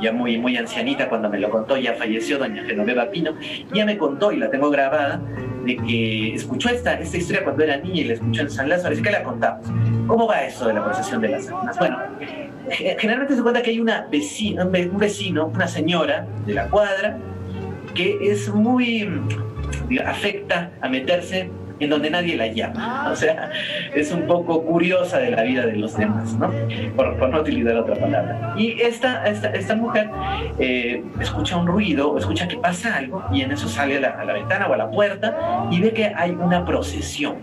ya 0.00 0.12
muy, 0.12 0.38
muy 0.38 0.56
ancianita 0.56 1.08
cuando 1.08 1.28
me 1.28 1.38
lo 1.38 1.50
contó, 1.50 1.76
ya 1.76 1.94
falleció 1.94 2.38
doña 2.38 2.64
Genoveva 2.64 3.10
Pino, 3.10 3.34
ya 3.72 3.84
me 3.84 3.96
contó 3.96 4.32
y 4.32 4.36
la 4.36 4.50
tengo 4.50 4.70
grabada, 4.70 5.20
de 5.64 5.76
que 5.76 6.34
escuchó 6.34 6.68
esta, 6.68 6.94
esta 6.94 7.16
historia 7.16 7.44
cuando 7.44 7.64
era 7.64 7.76
niña 7.76 8.00
y 8.00 8.04
la 8.04 8.14
escuchó 8.14 8.42
en 8.42 8.50
San 8.50 8.68
Lázaro, 8.68 8.94
es 8.94 9.00
que 9.00 9.10
la 9.10 9.22
contamos. 9.22 9.66
¿Cómo 10.06 10.26
va 10.26 10.44
eso 10.44 10.68
de 10.68 10.74
la 10.74 10.84
procesión 10.84 11.20
de 11.20 11.28
las 11.30 11.48
almas? 11.48 11.78
Bueno, 11.78 11.98
generalmente 12.70 13.34
se 13.34 13.42
cuenta 13.42 13.62
que 13.62 13.70
hay 13.70 13.80
una 13.80 14.06
vecina, 14.10 14.64
un 14.64 14.98
vecino, 14.98 15.46
una 15.46 15.66
señora 15.66 16.26
de 16.46 16.54
la 16.54 16.68
cuadra, 16.68 17.18
que 17.94 18.18
es 18.20 18.48
muy 18.52 19.08
afecta 20.04 20.70
a 20.80 20.88
meterse 20.88 21.50
en 21.80 21.90
donde 21.90 22.10
nadie 22.10 22.36
la 22.36 22.46
llama. 22.48 23.08
O 23.16 23.16
sea, 23.16 23.50
es 23.94 24.12
un 24.12 24.26
poco 24.26 24.62
curiosa 24.62 25.18
de 25.18 25.30
la 25.30 25.42
vida 25.42 25.64
de 25.64 25.76
los 25.76 25.96
demás, 25.96 26.34
¿no? 26.34 26.52
Por, 26.94 27.16
no 27.28 27.40
utilizar 27.40 27.76
otra 27.76 27.94
palabra. 27.94 28.54
Y 28.56 28.80
esta, 28.80 29.26
esta, 29.26 29.74
mujer 29.74 30.10
eh, 30.58 31.02
escucha 31.20 31.56
un 31.56 31.66
ruido 31.66 32.16
escucha 32.18 32.48
que 32.48 32.56
pasa 32.56 32.96
algo 32.96 33.24
y 33.32 33.42
en 33.42 33.52
eso 33.52 33.68
sale 33.68 33.98
a 33.98 34.00
la, 34.00 34.08
a 34.10 34.24
la 34.24 34.32
ventana 34.32 34.66
o 34.66 34.74
a 34.74 34.76
la 34.76 34.90
puerta 34.90 35.66
y 35.70 35.80
ve 35.80 35.92
que 35.92 36.12
hay 36.14 36.30
una 36.30 36.64
procesión. 36.64 37.36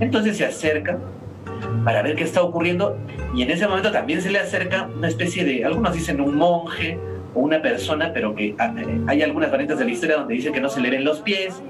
Entonces 0.00 0.36
se 0.36 0.44
acerca 0.44 0.98
para 1.84 2.02
ver 2.02 2.16
qué 2.16 2.24
está 2.24 2.42
ocurriendo 2.42 2.96
y 3.34 3.42
en 3.42 3.50
ese 3.50 3.66
momento 3.66 3.92
también 3.92 4.22
se 4.22 4.30
le 4.30 4.38
acerca 4.38 4.88
una 4.96 5.08
especie 5.08 5.44
de, 5.44 5.64
algunos 5.64 5.92
dicen 5.92 6.20
un 6.20 6.36
monje, 6.36 6.98
una 7.34 7.60
persona, 7.60 8.12
pero 8.12 8.34
que 8.34 8.54
ah, 8.58 8.74
hay 9.06 9.22
algunas 9.22 9.50
variantes 9.50 9.78
de 9.78 9.84
la 9.84 9.90
historia 9.90 10.16
donde 10.16 10.34
dice 10.34 10.52
que 10.52 10.60
no 10.60 10.68
se 10.68 10.80
le 10.80 10.90
ven 10.90 11.04
los 11.04 11.20
pies 11.20 11.62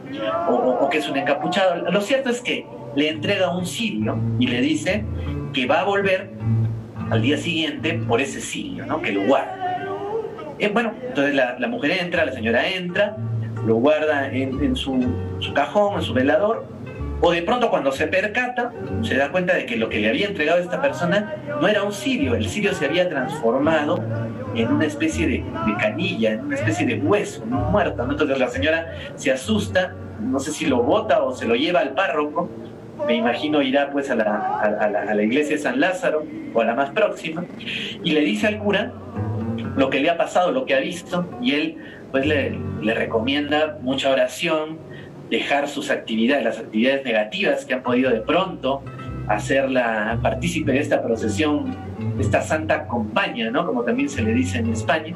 o, 0.49 0.89
que 0.91 0.99
es 0.99 1.09
un 1.09 1.17
encapuchado. 1.17 1.91
Lo 1.91 2.01
cierto 2.01 2.31
es 2.31 2.41
que 2.41 2.67
le 2.95 3.09
entrega 3.09 3.57
un 3.57 3.67
sirio 3.67 4.19
y 4.39 4.47
le 4.47 4.61
dice 4.61 5.05
que 5.53 5.67
va 5.67 5.81
a 5.81 5.85
volver 5.85 6.31
al 7.11 7.23
día 7.23 7.37
siguiente 7.37 8.01
por 8.07 8.21
ese 8.21 8.41
sirio, 8.41 8.87
¿no? 8.87 9.01
que 9.01 9.13
lo 9.13 9.23
guarda. 9.25 9.65
Eh, 10.59 10.69
bueno, 10.69 10.93
entonces 11.07 11.35
la, 11.35 11.67
mujer 11.69 11.93
entra, 12.01 12.25
la 12.25 12.33
señora 12.33 12.69
entra, 12.69 13.17
lo 13.67 13.77
guarda 13.77 14.31
en, 14.31 14.77
su, 14.77 15.05
su 15.41 15.53
cajón, 15.53 15.97
en 15.97 16.03
su 16.03 16.15
velador, 16.15 16.67
o 17.21 17.33
de 17.33 17.43
pronto 17.43 17.71
cuando 17.71 17.91
se 17.91 18.07
percata, 18.07 18.73
se 19.03 19.17
da 19.17 19.31
cuenta 19.31 19.55
de 19.55 19.67
que 19.67 19.77
lo 19.77 19.89
que 19.89 19.99
le 19.99 20.09
había 20.09 20.27
entregado 20.27 20.61
esta 20.61 20.81
persona 20.81 21.37
no 21.61 21.67
era 21.67 21.83
un 21.83 21.93
sirio, 21.93 22.35
el 22.35 22.49
sirio 22.49 22.75
se 22.75 22.85
había 22.85 23.09
transformado 23.09 24.03
en 24.55 24.73
una 24.73 24.87
especie 24.87 25.27
de, 25.27 25.45
canilla, 25.81 26.33
en 26.33 26.47
una 26.47 26.57
especie 26.57 26.87
de 26.87 26.97
hueso, 26.97 27.45
¿no? 27.47 27.71
muerto. 27.71 28.07
Entonces 28.09 28.39
la 28.39 28.49
señora 28.49 28.93
se 29.17 29.31
asusta, 29.31 29.95
no 30.21 30.39
sé 30.39 30.53
si 30.53 30.67
lo 30.67 30.83
bota 30.83 31.23
o 31.23 31.35
se 31.35 31.47
lo 31.47 31.55
lleva 31.55 31.81
al 31.81 31.95
párroco, 31.95 32.49
me 33.07 33.17
imagino 33.17 33.61
irá 33.61 33.91
pues 33.91 34.11
a 34.11 34.15
la, 34.15 34.61
a 34.61 35.15
la 35.15 35.23
iglesia 35.23 35.57
de 35.57 35.63
San 35.63 35.81
Lázaro 35.81 36.25
o 36.55 36.61
a 36.61 36.65
la 36.65 36.75
más 36.75 36.91
próxima, 36.91 37.45
y 38.03 38.13
le 38.13 38.21
dice 38.21 38.47
al 38.47 38.59
cura 38.59 38.93
lo 39.77 39.91
que 39.91 40.01
le 40.01 40.11
ha 40.11 40.17
pasado, 40.17 40.53
lo 40.53 40.65
que 40.65 40.75
ha 40.75 40.81
visto, 40.81 41.29
y 41.43 41.53
él 41.53 41.77
pues 42.13 42.27
le, 42.27 42.57
le 42.81 42.95
recomienda 42.95 43.79
mucha 43.83 44.11
oración, 44.11 44.79
dejar 45.31 45.69
sus 45.69 45.91
actividades, 45.91 46.45
las 46.45 46.59
actividades 46.59 47.05
negativas 47.05 47.65
que 47.65 47.75
han 47.75 47.83
podido 47.83 48.11
de 48.11 48.21
pronto 48.21 48.83
hacerla 49.29 50.19
partícipe 50.23 50.73
de 50.73 50.79
esta 50.81 51.03
procesión, 51.03 51.77
esta 52.19 52.43
santa 52.43 52.87
compañía, 52.87 53.51
¿no? 53.51 53.67
Como 53.67 53.83
también 53.83 54.09
se 54.09 54.23
le 54.23 54.33
dice 54.33 54.59
en 54.59 54.71
España. 54.71 55.15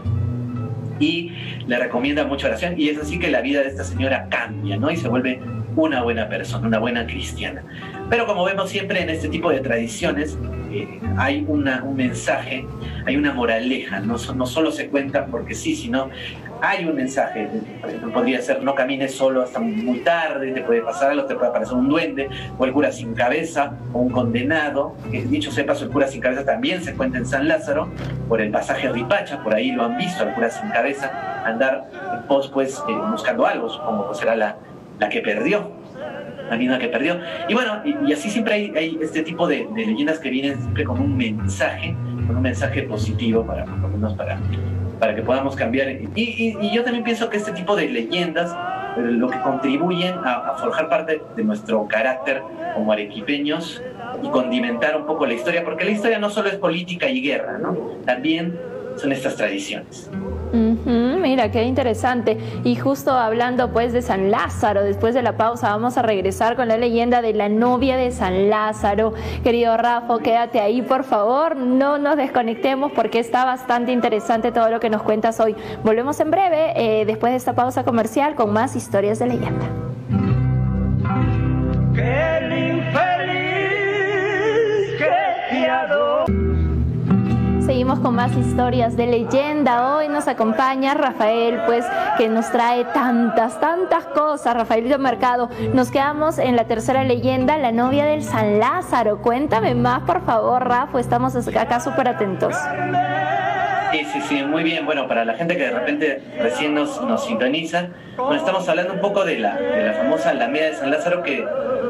Y 1.00 1.32
le 1.66 1.78
recomienda 1.78 2.24
mucha 2.24 2.48
oración 2.48 2.74
y 2.76 2.88
es 2.88 2.98
así 2.98 3.18
que 3.18 3.30
la 3.30 3.40
vida 3.40 3.62
de 3.62 3.68
esta 3.68 3.84
señora 3.84 4.26
cambia, 4.28 4.76
¿no? 4.76 4.90
Y 4.90 4.96
se 4.96 5.08
vuelve 5.08 5.40
una 5.82 6.02
buena 6.02 6.28
persona, 6.28 6.66
una 6.66 6.78
buena 6.78 7.06
cristiana. 7.06 7.62
Pero 8.10 8.26
como 8.26 8.44
vemos 8.44 8.68
siempre 8.68 9.00
en 9.00 9.10
este 9.10 9.28
tipo 9.28 9.50
de 9.50 9.60
tradiciones, 9.60 10.36
eh, 10.72 11.00
hay 11.16 11.44
una, 11.46 11.84
un 11.84 11.96
mensaje, 11.96 12.66
hay 13.06 13.16
una 13.16 13.32
moraleja, 13.32 14.00
no, 14.00 14.16
no 14.34 14.46
solo 14.46 14.72
se 14.72 14.88
cuenta 14.88 15.26
porque 15.26 15.54
sí, 15.54 15.76
sino 15.76 16.10
hay 16.60 16.84
un 16.84 16.96
mensaje. 16.96 17.48
Por 17.80 17.90
ejemplo, 17.90 18.12
podría 18.12 18.42
ser 18.42 18.62
no 18.62 18.74
camines 18.74 19.14
solo 19.14 19.42
hasta 19.42 19.60
muy 19.60 20.00
tarde, 20.00 20.50
te 20.50 20.62
puede 20.62 20.82
pasar 20.82 21.12
algo, 21.12 21.26
te 21.26 21.36
puede 21.36 21.50
aparecer 21.50 21.76
un 21.76 21.88
duende, 21.88 22.28
o 22.58 22.64
el 22.64 22.72
cura 22.72 22.90
sin 22.90 23.14
cabeza, 23.14 23.74
o 23.92 24.00
un 24.00 24.10
condenado. 24.10 24.96
Dicho 25.10 25.52
sepas, 25.52 25.80
el 25.82 25.90
cura 25.90 26.08
sin 26.08 26.20
cabeza 26.20 26.44
también 26.44 26.82
se 26.82 26.94
cuenta 26.94 27.18
en 27.18 27.26
San 27.26 27.46
Lázaro, 27.46 27.88
por 28.28 28.40
el 28.40 28.50
pasaje 28.50 28.90
Ripacha, 28.90 29.44
por 29.44 29.54
ahí 29.54 29.70
lo 29.70 29.84
han 29.84 29.96
visto, 29.96 30.24
al 30.24 30.34
cura 30.34 30.50
sin 30.50 30.68
cabeza, 30.70 31.44
andar 31.44 32.24
pos, 32.26 32.48
pues, 32.48 32.82
eh, 32.88 32.92
buscando 33.10 33.46
algo, 33.46 33.68
supongo 33.68 34.10
que 34.10 34.18
será 34.18 34.34
la, 34.34 34.56
la 34.98 35.08
que 35.08 35.20
perdió 35.20 35.72
la 36.48 36.56
misma 36.56 36.78
que 36.78 36.88
perdió. 36.88 37.18
Y 37.48 37.54
bueno, 37.54 37.82
y, 37.84 38.12
así 38.12 38.30
siempre 38.30 38.72
hay, 38.74 38.98
este 39.00 39.22
tipo 39.22 39.46
de, 39.46 39.68
leyendas 39.74 40.18
que 40.18 40.30
vienen 40.30 40.60
siempre 40.60 40.84
con 40.84 41.00
un 41.00 41.16
mensaje, 41.16 41.94
con 42.26 42.36
un 42.36 42.42
mensaje 42.42 42.82
positivo 42.82 43.44
para, 43.44 43.64
menos 43.64 44.14
para, 44.14 44.38
para 44.98 45.14
que 45.14 45.22
podamos 45.22 45.54
cambiar. 45.56 45.88
Y, 46.14 46.72
yo 46.72 46.82
también 46.84 47.04
pienso 47.04 47.28
que 47.28 47.36
este 47.36 47.52
tipo 47.52 47.76
de 47.76 47.88
leyendas 47.88 48.54
eh, 48.96 49.00
lo 49.02 49.28
que 49.28 49.40
contribuyen 49.40 50.14
a, 50.24 50.54
forjar 50.58 50.88
parte 50.88 51.20
de 51.36 51.44
nuestro 51.44 51.86
carácter 51.86 52.42
como 52.74 52.92
arequipeños 52.92 53.82
y 54.22 54.28
condimentar 54.28 54.96
un 54.96 55.06
poco 55.06 55.26
la 55.26 55.34
historia, 55.34 55.64
porque 55.64 55.84
la 55.84 55.92
historia 55.92 56.18
no 56.18 56.30
solo 56.30 56.48
es 56.48 56.56
política 56.56 57.08
y 57.08 57.20
guerra, 57.20 57.58
¿no? 57.58 57.74
También 58.04 58.58
son 58.96 59.12
estas 59.12 59.36
tradiciones 59.36 60.10
mira, 61.18 61.50
qué 61.50 61.64
interesante. 61.64 62.38
Y 62.64 62.76
justo 62.76 63.12
hablando 63.12 63.72
pues 63.72 63.92
de 63.92 64.02
San 64.02 64.30
Lázaro, 64.30 64.82
después 64.82 65.14
de 65.14 65.22
la 65.22 65.36
pausa 65.36 65.70
vamos 65.70 65.96
a 65.98 66.02
regresar 66.02 66.56
con 66.56 66.68
la 66.68 66.76
leyenda 66.76 67.22
de 67.22 67.34
la 67.34 67.48
novia 67.48 67.96
de 67.96 68.10
San 68.10 68.50
Lázaro. 68.50 69.14
Querido 69.42 69.76
Rafa, 69.76 70.18
quédate 70.18 70.60
ahí 70.60 70.82
por 70.82 71.04
favor, 71.04 71.56
no 71.56 71.98
nos 71.98 72.16
desconectemos 72.16 72.92
porque 72.92 73.18
está 73.18 73.44
bastante 73.44 73.92
interesante 73.92 74.52
todo 74.52 74.70
lo 74.70 74.80
que 74.80 74.90
nos 74.90 75.02
cuentas 75.02 75.40
hoy. 75.40 75.54
Volvemos 75.84 76.20
en 76.20 76.30
breve, 76.30 76.72
eh, 76.76 77.04
después 77.04 77.32
de 77.32 77.36
esta 77.36 77.54
pausa 77.54 77.84
comercial, 77.84 78.34
con 78.34 78.52
más 78.52 78.76
historias 78.76 79.18
de 79.18 79.26
leyenda. 79.26 79.66
Con 87.88 88.16
más 88.16 88.36
historias 88.36 88.98
de 88.98 89.06
leyenda. 89.06 89.96
Hoy 89.96 90.08
nos 90.08 90.28
acompaña 90.28 90.92
Rafael, 90.92 91.62
pues 91.64 91.86
que 92.18 92.28
nos 92.28 92.52
trae 92.52 92.84
tantas, 92.84 93.58
tantas 93.60 94.04
cosas. 94.04 94.54
Rafaelito 94.54 94.98
Mercado, 94.98 95.48
nos 95.72 95.90
quedamos 95.90 96.38
en 96.38 96.54
la 96.54 96.64
tercera 96.64 97.02
leyenda, 97.02 97.56
la 97.56 97.72
novia 97.72 98.04
del 98.04 98.22
San 98.22 98.58
Lázaro. 98.58 99.22
Cuéntame 99.22 99.74
más, 99.74 100.02
por 100.02 100.22
favor, 100.26 100.68
Rafa. 100.68 101.00
Estamos 101.00 101.34
acá 101.34 101.80
súper 101.80 102.08
atentos. 102.08 102.54
Sí, 103.90 104.04
sí, 104.12 104.20
sí, 104.20 104.42
muy 104.44 104.64
bien. 104.64 104.84
Bueno, 104.84 105.08
para 105.08 105.24
la 105.24 105.32
gente 105.32 105.56
que 105.56 105.62
de 105.62 105.70
repente 105.70 106.22
recién 106.38 106.74
nos, 106.74 107.02
nos 107.02 107.24
sintoniza, 107.24 107.88
bueno, 108.18 108.34
estamos 108.34 108.68
hablando 108.68 108.92
un 108.92 109.00
poco 109.00 109.24
de 109.24 109.38
la, 109.38 109.56
de 109.56 109.86
la 109.86 109.92
famosa 109.94 110.30
Alameda 110.30 110.66
de 110.66 110.74
San 110.74 110.90
Lázaro 110.90 111.22
que 111.22 111.42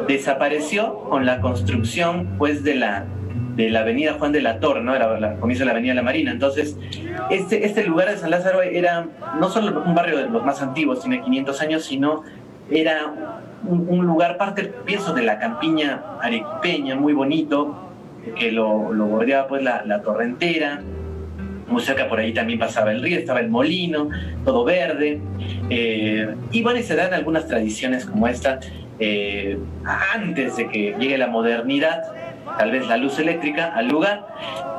desapareció 0.07 1.01
con 1.11 1.27
la 1.27 1.41
construcción 1.41 2.37
pues 2.39 2.63
de 2.63 2.77
la 2.77 3.05
de 3.59 3.71
la 3.71 3.81
avenida 3.81 4.15
Juan 4.15 4.31
de 4.31 4.41
la 4.41 4.61
Torre, 4.61 4.83
¿no? 4.83 4.95
Era 4.95 5.19
la, 5.19 5.35
comienzo 5.35 5.63
de 5.63 5.67
la 5.67 5.73
avenida 5.73 5.93
La 5.93 6.03
Marina. 6.03 6.31
Entonces, 6.31 6.79
este, 7.29 7.67
este 7.67 7.85
lugar 7.85 8.09
de 8.09 8.17
San 8.17 8.31
Lázaro 8.31 8.63
era 8.63 9.05
no 9.41 9.51
solo 9.51 9.83
un 9.85 9.97
barrio 9.97 10.19
de 10.19 10.29
los 10.29 10.45
más 10.45 10.63
antiguos, 10.63 11.01
tiene 11.01 11.21
500 11.21 11.61
años, 11.61 11.85
sino 11.85 12.23
era 12.71 13.13
un, 13.67 14.07
lugar, 14.07 14.37
parte, 14.37 14.73
pienso, 14.85 15.13
de 15.13 15.23
la 15.23 15.41
campiña 15.41 16.05
arequipeña, 16.23 16.95
muy 16.95 17.15
bonito, 17.15 17.91
que 18.37 18.53
lo, 18.53 18.93
lo 18.93 19.07
bordeaba 19.07 19.49
pues 19.49 19.65
la, 19.65 19.83
la 19.85 20.03
torrentera, 20.03 20.81
muy 21.67 21.83
cerca 21.83 22.09
por 22.09 22.21
ahí 22.21 22.33
también 22.33 22.61
pasaba 22.61 22.93
el 22.93 23.03
río, 23.03 23.19
estaba 23.19 23.41
el 23.41 23.51
molino, 23.51 24.09
todo 24.45 24.65
verde. 24.65 25.21
Eh, 25.69 26.33
y 26.53 26.63
bueno, 26.63 26.79
y 26.79 26.85
se 26.85 26.95
dan 26.95 27.13
algunas 27.13 27.49
tradiciones 27.49 28.07
como 28.07 28.29
esta 28.29 28.61
eh, 29.01 29.59
antes 30.15 30.57
de 30.57 30.69
que 30.69 30.95
llegue 30.99 31.19
la 31.19 31.27
modernidad 31.27 32.03
tal 32.59 32.73
vez 32.73 32.87
la 32.89 32.97
luz 32.97 33.19
eléctrica 33.19 33.73
al 33.75 33.89
lugar 33.89 34.27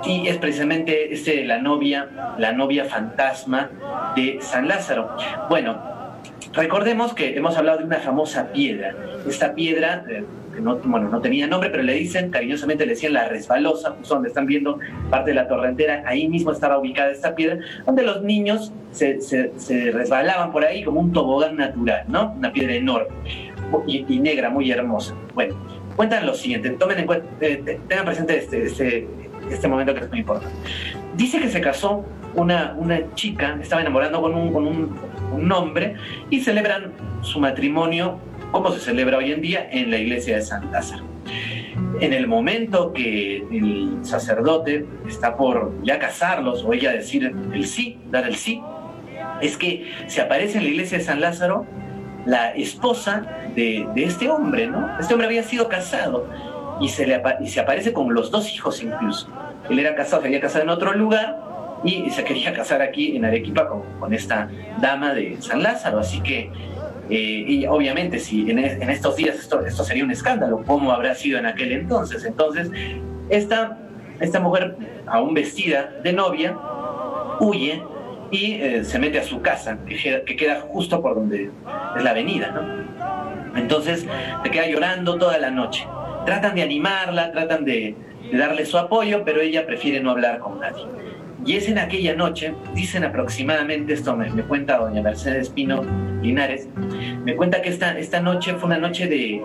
y 0.06 0.28
es 0.28 0.38
precisamente 0.38 1.14
este, 1.14 1.46
la 1.46 1.60
novia, 1.60 2.36
la 2.38 2.52
novia 2.52 2.86
fantasma 2.86 3.70
de 4.16 4.40
San 4.42 4.68
Lázaro. 4.68 5.16
Bueno, 5.50 5.82
recordemos 6.54 7.14
que 7.14 7.36
hemos 7.36 7.58
hablado 7.58 7.80
de 7.80 7.86
una 7.86 7.98
famosa 7.98 8.52
piedra. 8.52 8.96
Esta 9.28 9.54
piedra, 9.54 10.04
eh, 10.10 10.24
no, 10.62 10.76
bueno, 10.78 11.10
no 11.10 11.22
tenía 11.22 11.48
nombre, 11.48 11.70
pero 11.70 11.84
le 11.84 11.94
dicen, 11.94 12.32
cariñosamente 12.32 12.86
le 12.86 12.94
decían 12.94 13.14
la 13.14 13.30
resbalosa, 13.30 13.92
justo 13.92 14.16
donde 14.16 14.30
están 14.30 14.46
viendo 14.46 14.80
parte 15.10 15.32
de 15.32 15.36
la 15.36 15.48
torrentera, 15.48 16.04
ahí 16.06 16.28
mismo 16.28 16.52
estaba 16.52 16.78
ubicada 16.78 17.12
esta 17.12 17.36
piedra, 17.36 17.60
donde 17.86 18.04
los 18.04 18.22
niños 18.24 18.74
se, 18.92 19.20
resbalaban 19.94 20.52
por 20.52 20.66
ahí 20.66 20.84
como 20.84 21.00
un 21.00 21.14
tobogán 21.14 21.56
natural, 21.56 22.04
¿no? 22.08 22.34
Una 22.34 22.52
piedra 22.52 22.74
enorme 22.74 23.08
y 23.88 24.20
negra, 24.20 24.50
muy 24.50 24.72
hermosa. 24.72 25.14
Bueno, 25.36 25.56
cuentan 26.00 26.26
lo 26.26 26.34
siguiente, 26.34 26.70
tomen 26.70 27.00
en 27.00 27.06
cuenta, 27.06 27.28
eh, 27.42 27.62
tengan 27.90 28.06
presente 28.06 28.38
este, 28.38 28.68
este, 28.68 29.06
este, 29.52 29.68
momento 29.68 29.94
que 29.94 30.00
es 30.00 30.10
muy 30.10 30.20
importante. 30.20 30.56
Dice 31.18 31.42
que 31.42 31.50
se 31.50 31.60
casó 31.60 32.06
una, 32.36 32.74
una 32.78 33.14
chica, 33.16 33.60
estaba 33.62 33.82
enamorando 33.82 34.22
con 34.22 34.34
un, 34.34 34.54
con 34.54 34.66
un, 34.66 35.52
hombre 35.52 35.96
y 36.30 36.40
celebran 36.40 36.94
su 37.20 37.42
matrimonio 37.42 38.18
como 38.54 38.72
se 38.72 38.80
celebra 38.80 39.18
hoy 39.18 39.34
en 39.34 39.42
día 39.42 39.68
en 39.70 39.92
la 39.92 39.98
iglesia 39.98 40.38
de 40.38 40.42
San 40.42 40.72
Lázaro. 40.72 41.04
En 42.00 42.14
el 42.14 42.28
momento 42.28 42.94
que 42.94 43.46
el 43.52 43.98
sacerdote 44.04 44.86
está 45.06 45.36
por 45.36 45.84
ya 45.84 46.00
casarlos 46.00 46.64
o 46.64 46.72
ella 46.72 46.94
decir 46.94 47.26
el 47.54 47.66
sí, 47.66 48.00
dar 48.10 48.26
el 48.26 48.38
sí, 48.38 48.62
es 49.42 49.58
que 49.58 49.92
se 50.08 50.22
aparece 50.22 50.60
en 50.60 50.64
la 50.64 50.70
iglesia 50.70 51.00
de 51.00 51.04
San 51.04 51.20
Lázaro 51.20 51.66
la 52.26 52.52
esposa 52.52 53.26
de, 53.56 53.88
este 53.96 54.30
hombre, 54.30 54.68
¿no? 54.68 54.98
Este 55.00 55.14
hombre 55.14 55.28
había 55.28 55.44
sido 55.44 55.68
casado 55.68 56.28
y 56.80 56.90
se, 56.90 57.06
le, 57.08 57.22
y 57.42 57.48
se 57.48 57.60
aparece 57.60 57.94
con 57.94 58.14
los 58.14 58.32
dos 58.32 58.54
hijos 58.54 58.82
incluso. 58.84 59.28
Él 59.70 59.80
era 59.80 59.96
casado, 59.96 60.22
se 60.22 60.28
había 60.28 60.42
casado 60.42 60.64
en 60.64 60.70
otro 60.70 60.94
lugar 60.94 61.40
y 61.84 62.10
se 62.10 62.24
quería 62.24 62.54
casar 62.54 62.82
aquí 62.82 63.16
en 63.16 63.26
Arequipa 63.26 63.68
con, 63.68 64.14
esta 64.14 64.50
dama 64.82 65.14
de 65.14 65.38
San 65.42 65.64
Lázaro. 65.64 66.00
Así 66.00 66.22
que, 66.22 66.52
eh, 67.10 67.46
y 67.48 67.66
obviamente, 67.66 68.20
si 68.20 68.50
en, 68.50 68.60
estos 68.60 69.16
días 69.16 69.38
esto, 69.38 69.66
esto 69.66 69.84
sería 69.84 70.04
un 70.04 70.12
escándalo, 70.12 70.64
¿cómo 70.66 70.92
habrá 70.92 71.16
sido 71.16 71.40
en 71.40 71.46
aquel 71.46 71.72
entonces? 71.72 72.26
Entonces, 72.26 72.70
esta, 73.30 73.78
esta 74.20 74.40
mujer, 74.40 74.76
aún 75.06 75.34
vestida 75.34 75.94
de 76.04 76.14
novia, 76.14 76.58
huye 77.40 77.82
y 78.32 78.54
eh, 78.54 78.84
se 78.84 79.00
mete 79.00 79.20
a 79.20 79.24
su 79.24 79.42
casa, 79.42 79.78
que 79.86 80.36
queda, 80.36 80.62
justo 80.62 81.02
por 81.02 81.16
donde 81.16 81.50
es 81.98 82.04
la 82.04 82.12
avenida, 82.12 82.52
¿no? 82.52 83.60
Entonces 83.60 84.06
se 84.44 84.50
queda 84.50 84.68
llorando 84.68 85.18
toda 85.18 85.38
la 85.38 85.50
noche. 85.50 85.88
Tratan 86.26 86.56
de 86.56 86.62
animarla, 86.62 87.32
tratan 87.32 87.66
de, 87.66 87.96
darle 88.32 88.66
su 88.66 88.78
apoyo, 88.78 89.24
pero 89.26 89.42
ella 89.42 89.66
prefiere 89.66 90.00
no 90.00 90.12
hablar 90.12 90.40
con 90.40 90.60
nadie. 90.60 90.86
Y 91.46 91.56
es 91.56 91.70
en 91.70 91.80
aquella 91.80 92.16
noche, 92.16 92.54
dicen 92.76 93.04
aproximadamente, 93.04 93.94
esto 93.94 94.16
me, 94.16 94.30
cuenta 94.44 94.78
doña 94.78 95.02
Mercedes 95.02 95.50
Pino 95.50 95.84
Linares, 96.22 96.68
me 97.24 97.36
cuenta 97.36 97.62
que 97.62 97.70
esta, 97.70 97.98
esta 97.98 98.20
noche 98.20 98.54
fue 98.56 98.68
una 98.68 98.78
noche 98.78 99.08
de, 99.08 99.42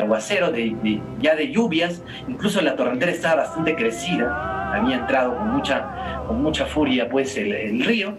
aguacero, 0.00 0.50
de, 0.50 1.00
ya 1.20 1.34
de 1.36 1.52
lluvias, 1.52 2.02
incluso 2.28 2.62
la 2.62 2.76
torrentera 2.76 3.12
estaba 3.12 3.42
bastante 3.42 3.76
crecida, 3.76 4.72
había 4.74 4.96
entrado 4.96 5.36
con 5.36 5.50
mucha, 5.50 6.22
con 6.26 6.42
mucha 6.42 6.64
furia 6.64 7.08
pues 7.08 7.36
el, 7.36 7.84
río, 7.84 8.16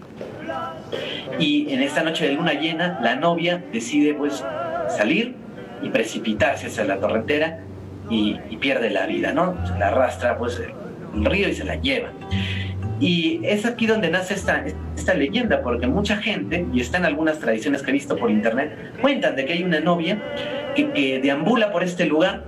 y 1.38 1.72
en 1.74 1.82
esta 1.82 2.04
noche 2.04 2.28
de 2.28 2.34
luna 2.34 2.54
llena 2.54 3.00
la 3.02 3.16
novia 3.16 3.62
decide 3.72 4.14
pues 4.14 4.44
salir 4.88 5.34
y 5.82 5.88
precipitarse 5.88 6.68
hacia 6.68 6.84
la 6.84 6.98
torrentera 6.98 7.58
y, 8.08 8.34
pierde 8.60 8.88
la 8.88 9.06
vida, 9.06 9.32
¿no? 9.32 9.54
Se 9.66 9.78
la 9.78 9.88
arrastra 9.88 10.38
pues 10.38 10.58
el 11.14 11.24
río 11.24 11.48
y 11.48 11.54
se 11.54 11.64
la 11.64 11.74
lleva. 11.76 12.10
Y 13.00 13.40
es 13.44 13.66
aquí 13.66 13.86
donde 13.86 14.10
nace 14.10 14.34
esta, 14.34 14.64
esta 14.96 15.14
leyenda, 15.14 15.62
porque 15.62 15.86
mucha 15.86 16.16
gente, 16.16 16.66
y 16.72 16.80
está 16.80 16.98
en 16.98 17.06
algunas 17.06 17.38
tradiciones 17.38 17.82
que 17.82 17.90
he 17.90 17.92
visto 17.94 18.16
por 18.16 18.30
internet, 18.30 18.92
cuentan 19.00 19.36
de 19.36 19.44
que 19.44 19.54
hay 19.54 19.62
una 19.62 19.80
novia 19.80 20.22
que, 20.74 21.20
deambula 21.22 21.70
por 21.72 21.82
este 21.82 22.06
lugar 22.06 22.44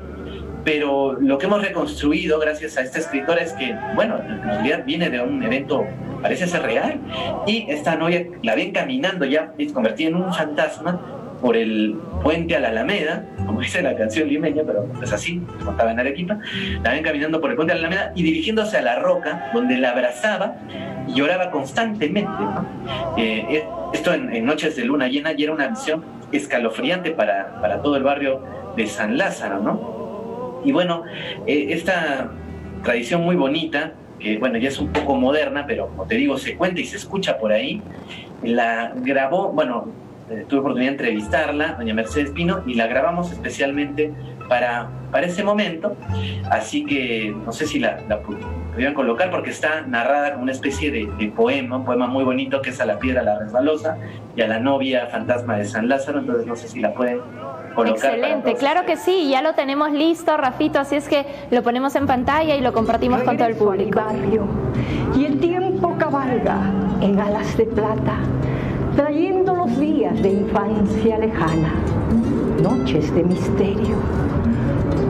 pero 0.64 1.12
lo 1.12 1.38
que 1.38 1.46
hemos 1.46 1.62
reconstruido 1.62 2.40
gracias 2.40 2.76
a 2.76 2.80
este 2.80 2.98
escritor 2.98 3.38
es 3.38 3.52
que, 3.52 3.72
bueno, 3.94 4.18
en 4.18 4.42
realidad 4.42 4.82
viene 4.84 5.08
de 5.08 5.20
un 5.20 5.40
evento, 5.40 5.86
parece 6.20 6.48
ser 6.48 6.62
real, 6.62 6.98
y 7.46 7.70
esta 7.70 7.94
novia 7.94 8.26
la 8.42 8.56
ven 8.56 8.72
caminando 8.72 9.24
ya, 9.26 9.52
convertida 9.72 10.08
en 10.08 10.16
un 10.16 10.34
fantasma, 10.34 11.00
por 11.40 11.56
el 11.56 11.96
puente 12.22 12.56
a 12.56 12.60
la 12.60 12.68
Alameda, 12.68 13.26
como 13.46 13.60
dice 13.60 13.82
la 13.82 13.94
canción 13.96 14.28
limeña, 14.28 14.62
pero 14.66 14.88
es 15.02 15.12
así, 15.12 15.40
como 15.58 15.72
estaba 15.72 15.90
en 15.90 16.00
Arequipa, 16.00 16.38
la 16.82 16.90
ven 16.90 17.02
caminando 17.02 17.40
por 17.40 17.50
el 17.50 17.56
puente 17.56 17.72
a 17.72 17.76
la 17.76 17.86
Alameda 17.86 18.12
y 18.14 18.22
dirigiéndose 18.22 18.78
a 18.78 18.82
la 18.82 18.98
roca, 18.98 19.50
donde 19.54 19.76
la 19.78 19.90
abrazaba 19.90 20.56
y 21.08 21.14
lloraba 21.14 21.50
constantemente. 21.50 22.30
Eh, 23.16 23.64
esto 23.92 24.14
en, 24.14 24.44
noches 24.44 24.76
de 24.76 24.84
luna 24.84 25.08
llena 25.08 25.32
y 25.36 25.44
era 25.44 25.52
una 25.52 25.68
visión 25.68 26.04
escalofriante 26.32 27.12
para, 27.12 27.60
para 27.60 27.82
todo 27.82 27.96
el 27.96 28.02
barrio 28.02 28.42
de 28.76 28.86
San 28.86 29.16
Lázaro, 29.16 29.60
¿no? 29.60 30.60
Y 30.64 30.72
bueno, 30.72 31.04
eh, 31.46 31.68
esta 31.70 32.30
tradición 32.82 33.22
muy 33.22 33.36
bonita, 33.36 33.92
que 34.18 34.38
bueno, 34.38 34.58
ya 34.58 34.68
es 34.68 34.78
un 34.78 34.92
poco 34.92 35.14
moderna, 35.14 35.64
pero 35.66 35.88
como 35.88 36.06
te 36.06 36.16
digo, 36.16 36.38
se 36.38 36.56
cuenta 36.56 36.80
y 36.80 36.84
se 36.84 36.96
escucha 36.96 37.38
por 37.38 37.52
ahí, 37.52 37.80
la 38.42 38.92
grabó, 38.96 39.52
bueno, 39.52 39.86
eh, 40.28 40.44
tuve 40.48 40.60
oportunidad 40.60 40.90
de 40.90 40.96
entrevistarla, 40.96 41.74
doña 41.74 41.94
Mercedes 41.94 42.30
Pino, 42.30 42.62
y 42.66 42.74
la 42.74 42.88
grabamos 42.88 43.30
especialmente 43.30 44.12
para, 44.48 44.88
para 45.12 45.26
ese 45.26 45.44
momento. 45.44 45.96
Así 46.50 46.84
que 46.84 47.32
no 47.44 47.52
sé 47.52 47.66
si 47.66 47.78
la, 47.78 48.00
la 48.08 48.20
pudieran 48.20 48.94
colocar 48.94 49.30
porque 49.30 49.50
está 49.50 49.82
narrada 49.82 50.32
como 50.32 50.42
una 50.42 50.52
especie 50.52 50.90
de, 50.90 51.32
poema, 51.36 51.76
un 51.76 51.84
poema 51.84 52.08
muy 52.08 52.24
bonito 52.24 52.60
que 52.60 52.70
es 52.70 52.80
a 52.80 52.86
la 52.86 52.98
piedra 52.98 53.22
la 53.22 53.38
resbalosa 53.38 53.98
y 54.34 54.42
a 54.42 54.48
la 54.48 54.58
novia 54.58 55.06
fantasma 55.06 55.58
de 55.58 55.64
San 55.64 55.88
Lázaro. 55.88 56.18
Entonces 56.18 56.44
no 56.44 56.56
sé 56.56 56.66
si 56.66 56.80
la 56.80 56.92
pueden 56.92 57.20
colocar. 57.76 58.14
Excelente, 58.14 58.54
claro 58.54 58.84
que 58.84 58.96
sí, 58.96 59.28
ya 59.30 59.42
lo 59.42 59.54
tenemos 59.54 59.92
listo, 59.92 60.36
Rafito, 60.36 60.80
así 60.80 60.96
es 60.96 61.08
que 61.08 61.24
lo 61.52 61.62
ponemos 61.62 61.94
en 61.94 62.06
pantalla 62.06 62.56
y 62.56 62.60
lo 62.62 62.72
compartimos 62.72 63.22
con 63.22 63.36
todo 63.36 63.46
el 63.46 63.54
público. 63.54 64.02
y 65.16 65.24
el 65.24 65.38
tiempo 65.38 65.94
cabalga 65.98 66.58
en 67.00 67.20
alas 67.20 67.56
de 67.56 67.66
plata 67.66 68.18
de 70.14 70.30
infancia 70.30 71.18
lejana, 71.18 71.72
noches 72.62 73.12
de 73.12 73.24
misterio, 73.24 73.96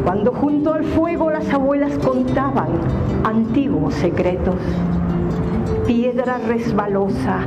cuando 0.04 0.32
junto 0.32 0.72
al 0.72 0.84
fuego 0.84 1.30
las 1.30 1.48
abuelas 1.52 1.98
contaban 1.98 2.68
antiguos 3.24 3.94
secretos, 3.94 4.56
piedra 5.86 6.38
resbalosa, 6.38 7.40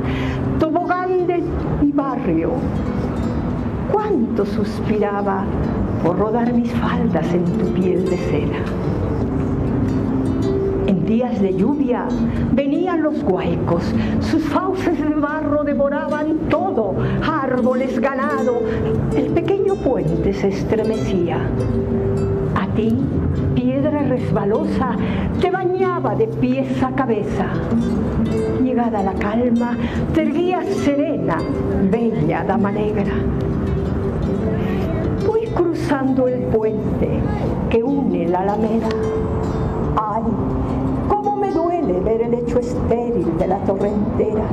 tobogán 0.60 1.26
de 1.26 1.42
mi 1.82 1.90
barrio, 1.90 2.52
cuánto 3.92 4.46
suspiraba 4.46 5.44
por 6.04 6.18
rodar 6.18 6.52
mis 6.52 6.70
faldas 6.72 7.26
en 7.34 7.44
tu 7.44 7.66
piel 7.74 8.08
de 8.08 8.16
seda 8.16 8.89
días 11.10 11.40
de 11.42 11.52
lluvia 11.56 12.06
venían 12.52 13.02
los 13.02 13.24
guaicos, 13.24 13.82
sus 14.20 14.44
fauces 14.44 14.96
de 14.96 15.08
barro 15.08 15.64
devoraban 15.64 16.38
todo, 16.48 16.94
árboles, 17.28 17.98
ganado, 17.98 18.60
el 19.16 19.26
pequeño 19.26 19.74
puente 19.74 20.32
se 20.32 20.48
estremecía. 20.48 21.38
A 22.54 22.66
ti, 22.76 22.96
piedra 23.56 24.04
resbalosa, 24.04 24.92
te 25.40 25.50
bañaba 25.50 26.14
de 26.14 26.28
pies 26.28 26.80
a 26.80 26.94
cabeza. 26.94 27.46
Llegada 28.62 29.02
la 29.02 29.14
calma, 29.14 29.76
te 30.14 30.22
erguías 30.22 30.64
serena, 30.84 31.38
bella 31.90 32.44
dama 32.44 32.70
negra. 32.70 33.14
Cruzando 35.54 36.28
el 36.28 36.42
puente 36.44 37.18
que 37.68 37.82
une 37.82 38.28
la 38.28 38.40
alameda. 38.40 38.88
Ver 42.04 42.22
el 42.22 42.34
hecho 42.34 42.58
estéril 42.58 43.36
de 43.38 43.46
la 43.46 43.58
torrentera. 43.58 44.44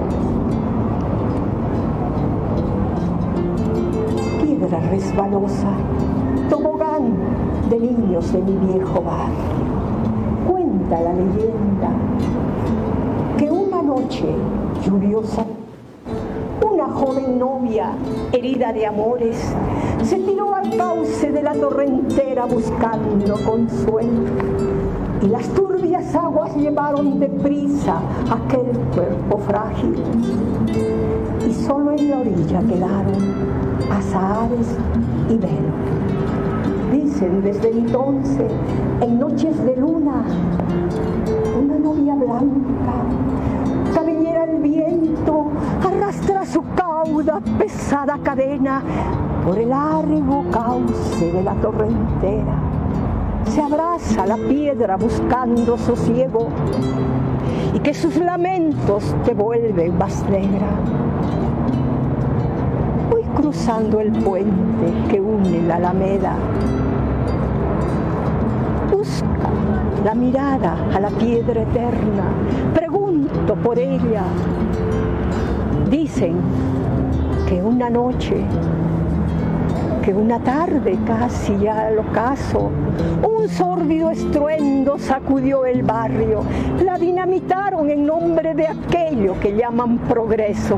Piedra 4.41 4.79
resbalosa, 4.89 5.71
tobogán 6.49 7.13
de 7.69 7.79
niños 7.79 8.31
de 8.33 8.41
mi 8.41 8.73
viejo 8.73 9.01
bar. 9.01 9.29
Cuenta 10.47 11.01
la 11.01 11.13
leyenda 11.13 11.89
que 13.37 13.49
una 13.49 13.81
noche 13.81 14.27
lluviosa 14.85 15.45
una 16.61 16.93
joven 16.93 17.39
novia, 17.39 17.91
herida 18.31 18.71
de 18.73 18.85
amores, 18.85 19.37
se 20.03 20.17
tiró 20.17 20.53
al 20.53 20.75
cauce 20.77 21.31
de 21.31 21.41
la 21.41 21.53
torrentera 21.53 22.45
buscando 22.45 23.35
consuelo 23.45 25.06
y 25.21 25.27
las 25.27 25.47
turbias 25.49 26.13
aguas 26.15 26.55
llevaron 26.55 27.19
deprisa 27.19 27.99
aquel 28.29 28.77
cuerpo 28.93 29.39
frágil. 29.39 29.95
Y 31.47 31.53
solo 31.53 31.91
en 31.91 32.09
la 32.09 32.19
orilla 32.19 32.59
quedaron 32.61 33.87
azahares 33.91 34.77
y 35.29 35.37
velo. 35.37 35.73
Dicen 36.91 37.41
desde 37.41 37.71
entonces, 37.71 38.51
en 39.01 39.19
noches 39.19 39.63
de 39.63 39.75
luna, 39.75 40.23
una 41.59 41.79
novia 41.79 42.15
blanca, 42.15 43.93
cabellera 43.93 44.43
el 44.45 44.61
viento, 44.61 45.47
arrastra 45.83 46.45
su 46.45 46.63
cauda 46.75 47.41
pesada 47.57 48.19
cadena 48.23 48.81
por 49.45 49.57
el 49.57 49.69
largo 49.69 50.45
cauce 50.51 51.31
de 51.31 51.43
la 51.43 51.53
torrentera 51.55 52.66
se 53.53 53.61
abraza 53.61 54.25
la 54.25 54.35
piedra 54.35 54.97
buscando 54.97 55.77
sosiego 55.77 56.49
y 57.73 57.79
que 57.79 57.93
sus 57.93 58.15
lamentos 58.17 59.15
te 59.25 59.33
vuelven 59.33 59.97
más 59.97 60.23
negra. 60.29 60.67
Voy 63.09 63.23
cruzando 63.35 63.99
el 63.99 64.11
puente 64.11 64.93
que 65.09 65.21
une 65.21 65.61
la 65.63 65.75
alameda. 65.75 66.35
Busca 68.91 69.49
la 70.03 70.13
mirada 70.13 70.75
a 70.93 70.99
la 70.99 71.09
piedra 71.09 71.61
eterna. 71.61 72.25
Pregunto 72.73 73.55
por 73.55 73.79
ella. 73.79 74.23
Dicen 75.89 76.35
que 77.47 77.61
una 77.63 77.89
noche 77.89 78.43
que 80.07 80.13
una 80.13 80.39
tarde 80.39 80.97
casi 81.05 81.57
ya 81.57 81.87
al 81.87 81.99
ocaso, 81.99 82.71
un 83.37 83.49
sórdido 83.49 84.09
estruendo 84.09 84.97
sacudió 84.97 85.65
el 85.65 85.83
barrio. 85.83 86.43
La 86.83 86.97
dinamitaron 86.97 87.89
en 87.89 88.05
nombre 88.05 88.53
de 88.55 88.67
aquello 88.67 89.39
que 89.39 89.55
llaman 89.55 89.99
progreso. 89.99 90.77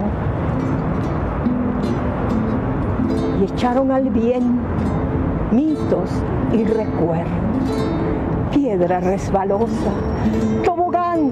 Y 3.39 3.45
echaron 3.45 3.91
al 3.91 4.09
bien 4.09 4.59
mitos 5.51 6.09
y 6.53 6.63
recuerdos. 6.65 7.27
Piedra 8.51 8.99
resbalosa, 8.99 9.91
tobogán 10.65 11.31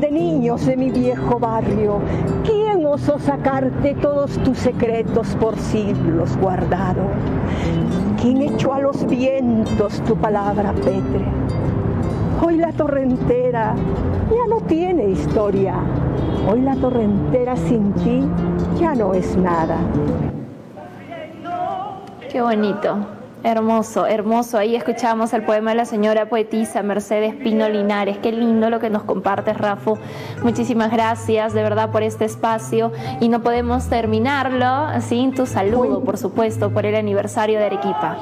de 0.00 0.10
niños 0.10 0.66
de 0.66 0.76
mi 0.76 0.90
viejo 0.90 1.38
barrio. 1.38 2.00
¿Quién 2.44 2.84
osó 2.86 3.18
sacarte 3.18 3.94
todos 3.94 4.32
tus 4.38 4.58
secretos 4.58 5.36
por 5.36 5.56
siglos 5.58 6.36
guardados? 6.38 7.06
¿Quién 8.26 8.42
echó 8.42 8.74
a 8.74 8.80
los 8.80 9.06
vientos 9.06 10.02
tu 10.02 10.16
palabra 10.16 10.72
pétrea? 10.72 11.32
Hoy 12.44 12.56
la 12.56 12.72
torrentera 12.72 13.76
ya 14.28 14.48
no 14.48 14.60
tiene 14.62 15.10
historia. 15.10 15.76
Hoy 16.50 16.60
la 16.62 16.74
torrentera 16.74 17.56
sin 17.56 17.92
ti 17.92 18.24
ya 18.80 18.96
no 18.96 19.14
es 19.14 19.36
nada. 19.36 19.78
Qué 22.28 22.42
bonito. 22.42 23.15
Hermoso, 23.46 24.08
hermoso. 24.08 24.58
Ahí 24.58 24.74
escuchamos 24.74 25.32
el 25.32 25.42
poema 25.42 25.70
de 25.70 25.76
la 25.76 25.84
señora 25.84 26.28
poetisa 26.28 26.82
Mercedes 26.82 27.32
Pino 27.32 27.68
Linares. 27.68 28.18
Qué 28.18 28.32
lindo 28.32 28.70
lo 28.70 28.80
que 28.80 28.90
nos 28.90 29.04
compartes, 29.04 29.56
Rafa. 29.56 29.92
Muchísimas 30.42 30.90
gracias 30.90 31.54
de 31.54 31.62
verdad 31.62 31.92
por 31.92 32.02
este 32.02 32.24
espacio 32.24 32.90
y 33.20 33.28
no 33.28 33.42
podemos 33.42 33.88
terminarlo 33.88 35.00
sin 35.00 35.32
tu 35.32 35.46
saludo, 35.46 36.02
por 36.02 36.18
supuesto, 36.18 36.72
por 36.72 36.86
el 36.86 36.96
aniversario 36.96 37.60
de 37.60 37.66
Arequipa. 37.66 38.18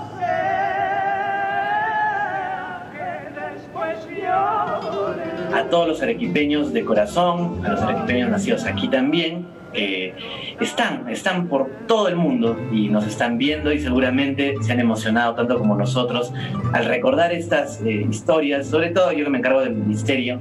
A 5.54 5.62
todos 5.70 5.88
los 5.88 6.02
arequipeños 6.02 6.74
de 6.74 6.84
corazón, 6.84 7.64
a 7.64 7.70
los 7.70 7.80
arequipeños 7.80 8.28
nacidos 8.28 8.66
aquí 8.66 8.88
también, 8.88 9.46
están, 9.74 11.08
están 11.08 11.48
por 11.48 11.68
todo 11.86 12.08
el 12.08 12.16
mundo 12.16 12.56
y 12.72 12.88
nos 12.88 13.06
están 13.06 13.38
viendo 13.38 13.72
y 13.72 13.80
seguramente 13.80 14.54
se 14.60 14.72
han 14.72 14.80
emocionado 14.80 15.34
tanto 15.34 15.58
como 15.58 15.76
nosotros 15.76 16.32
al 16.72 16.86
recordar 16.86 17.32
estas 17.32 17.80
eh, 17.82 18.06
historias, 18.08 18.66
sobre 18.66 18.90
todo 18.90 19.12
yo 19.12 19.24
que 19.24 19.30
me 19.30 19.38
encargo 19.38 19.60
del 19.60 19.74
misterio 19.74 20.40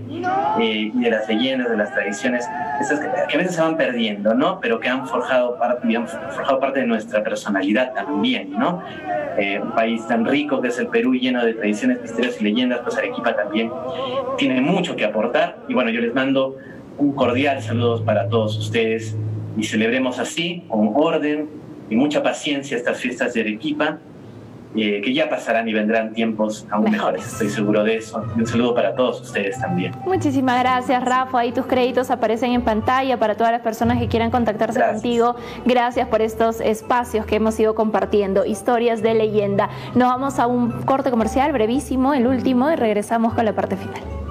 eh, 0.60 0.92
y 0.94 1.00
de 1.00 1.10
las 1.10 1.28
leyendas, 1.28 1.70
de 1.70 1.78
las 1.78 1.94
tradiciones, 1.94 2.48
estas 2.82 3.00
que, 3.00 3.08
a 3.08 3.38
veces 3.38 3.56
se 3.56 3.62
van 3.62 3.78
perdiendo, 3.78 4.34
¿no? 4.34 4.60
Pero 4.60 4.80
que 4.80 4.90
han 4.90 5.08
forjado 5.08 5.58
parte, 5.58 5.96
han 5.96 6.08
forjado 6.08 6.60
parte 6.60 6.82
de 6.82 6.88
nuestra 6.88 7.24
personalidad 7.24 7.94
también, 7.94 8.52
¿no? 8.52 8.84
Eh, 9.38 9.60
un 9.60 9.72
país 9.72 10.06
tan 10.08 10.26
rico 10.26 10.62
que 10.62 10.68
es 10.68 10.78
el 10.78 10.88
Perú, 10.88 11.14
lleno 11.16 11.44
de 11.44 11.54
tradiciones, 11.54 12.02
misterios 12.02 12.40
y 12.40 12.44
leyendas, 12.44 12.82
pues 12.84 12.98
Arequipa 12.98 13.36
también 13.36 13.72
tiene 14.38 14.62
mucho 14.62 14.96
que 14.96 15.06
aportar. 15.06 15.58
Y 15.68 15.74
bueno, 15.74 15.90
yo 15.90 16.02
les 16.02 16.14
mando 16.14 16.58
un 16.98 17.14
cordial 17.14 17.62
saludo 17.62 18.04
para 18.04 18.28
todos 18.30 18.58
ustedes 18.58 19.16
y 19.58 19.64
celebremos 19.64 20.20
así, 20.20 20.64
con 20.68 20.92
orden 20.96 21.50
y 21.90 21.96
mucha 21.96 22.24
paciencia 22.24 22.78
estas 22.78 22.98
fiestas 22.98 23.34
de 23.34 23.42
Arequipa, 23.42 24.00
eh, 24.76 25.02
que 25.04 25.14
ya 25.14 25.30
pasarán 25.30 25.68
y 25.68 25.74
vendrán 25.74 26.14
tiempos 26.14 26.66
aún 26.72 26.90
mejores. 26.90 27.28
estoy 27.28 27.50
seguro 27.50 27.84
de 27.84 27.98
eso. 27.98 28.26
Y 28.36 28.40
un 28.40 28.48
saludo 28.48 28.74
para 28.74 28.96
todos 28.96 29.22
ustedes 29.22 29.60
también. 29.60 29.94
Muchísimas 30.04 30.60
gracias, 30.60 31.06
Rafa. 31.06 31.40
Ahí 31.40 31.52
tus 31.52 31.68
créditos 31.68 32.10
aparecen 32.10 32.54
en 32.54 32.64
pantalla 32.64 33.20
para 33.20 33.36
todas 33.36 33.52
las 33.52 33.62
personas 33.62 34.00
que 34.00 34.08
quieran 34.08 34.32
contactarse 34.32 34.82
contigo. 34.82 35.36
Gracias 35.66 36.08
por 36.08 36.24
estos 36.24 36.60
espacios 36.60 37.28
que 37.28 37.36
hemos 37.36 37.60
ido 37.60 37.76
compartiendo, 37.76 38.46
historias 38.46 39.04
de 39.04 39.14
leyenda. 39.14 39.70
Nos 39.94 40.10
vamos 40.10 40.40
a 40.40 40.48
un 40.48 40.72
corte 40.84 41.12
comercial 41.12 41.52
brevísimo, 41.52 42.16
el 42.16 42.26
último, 42.26 42.72
y 42.72 42.76
regresamos 42.76 43.36
con 43.36 43.46
la 43.46 43.54
parte 43.54 43.78
final. 43.78 44.23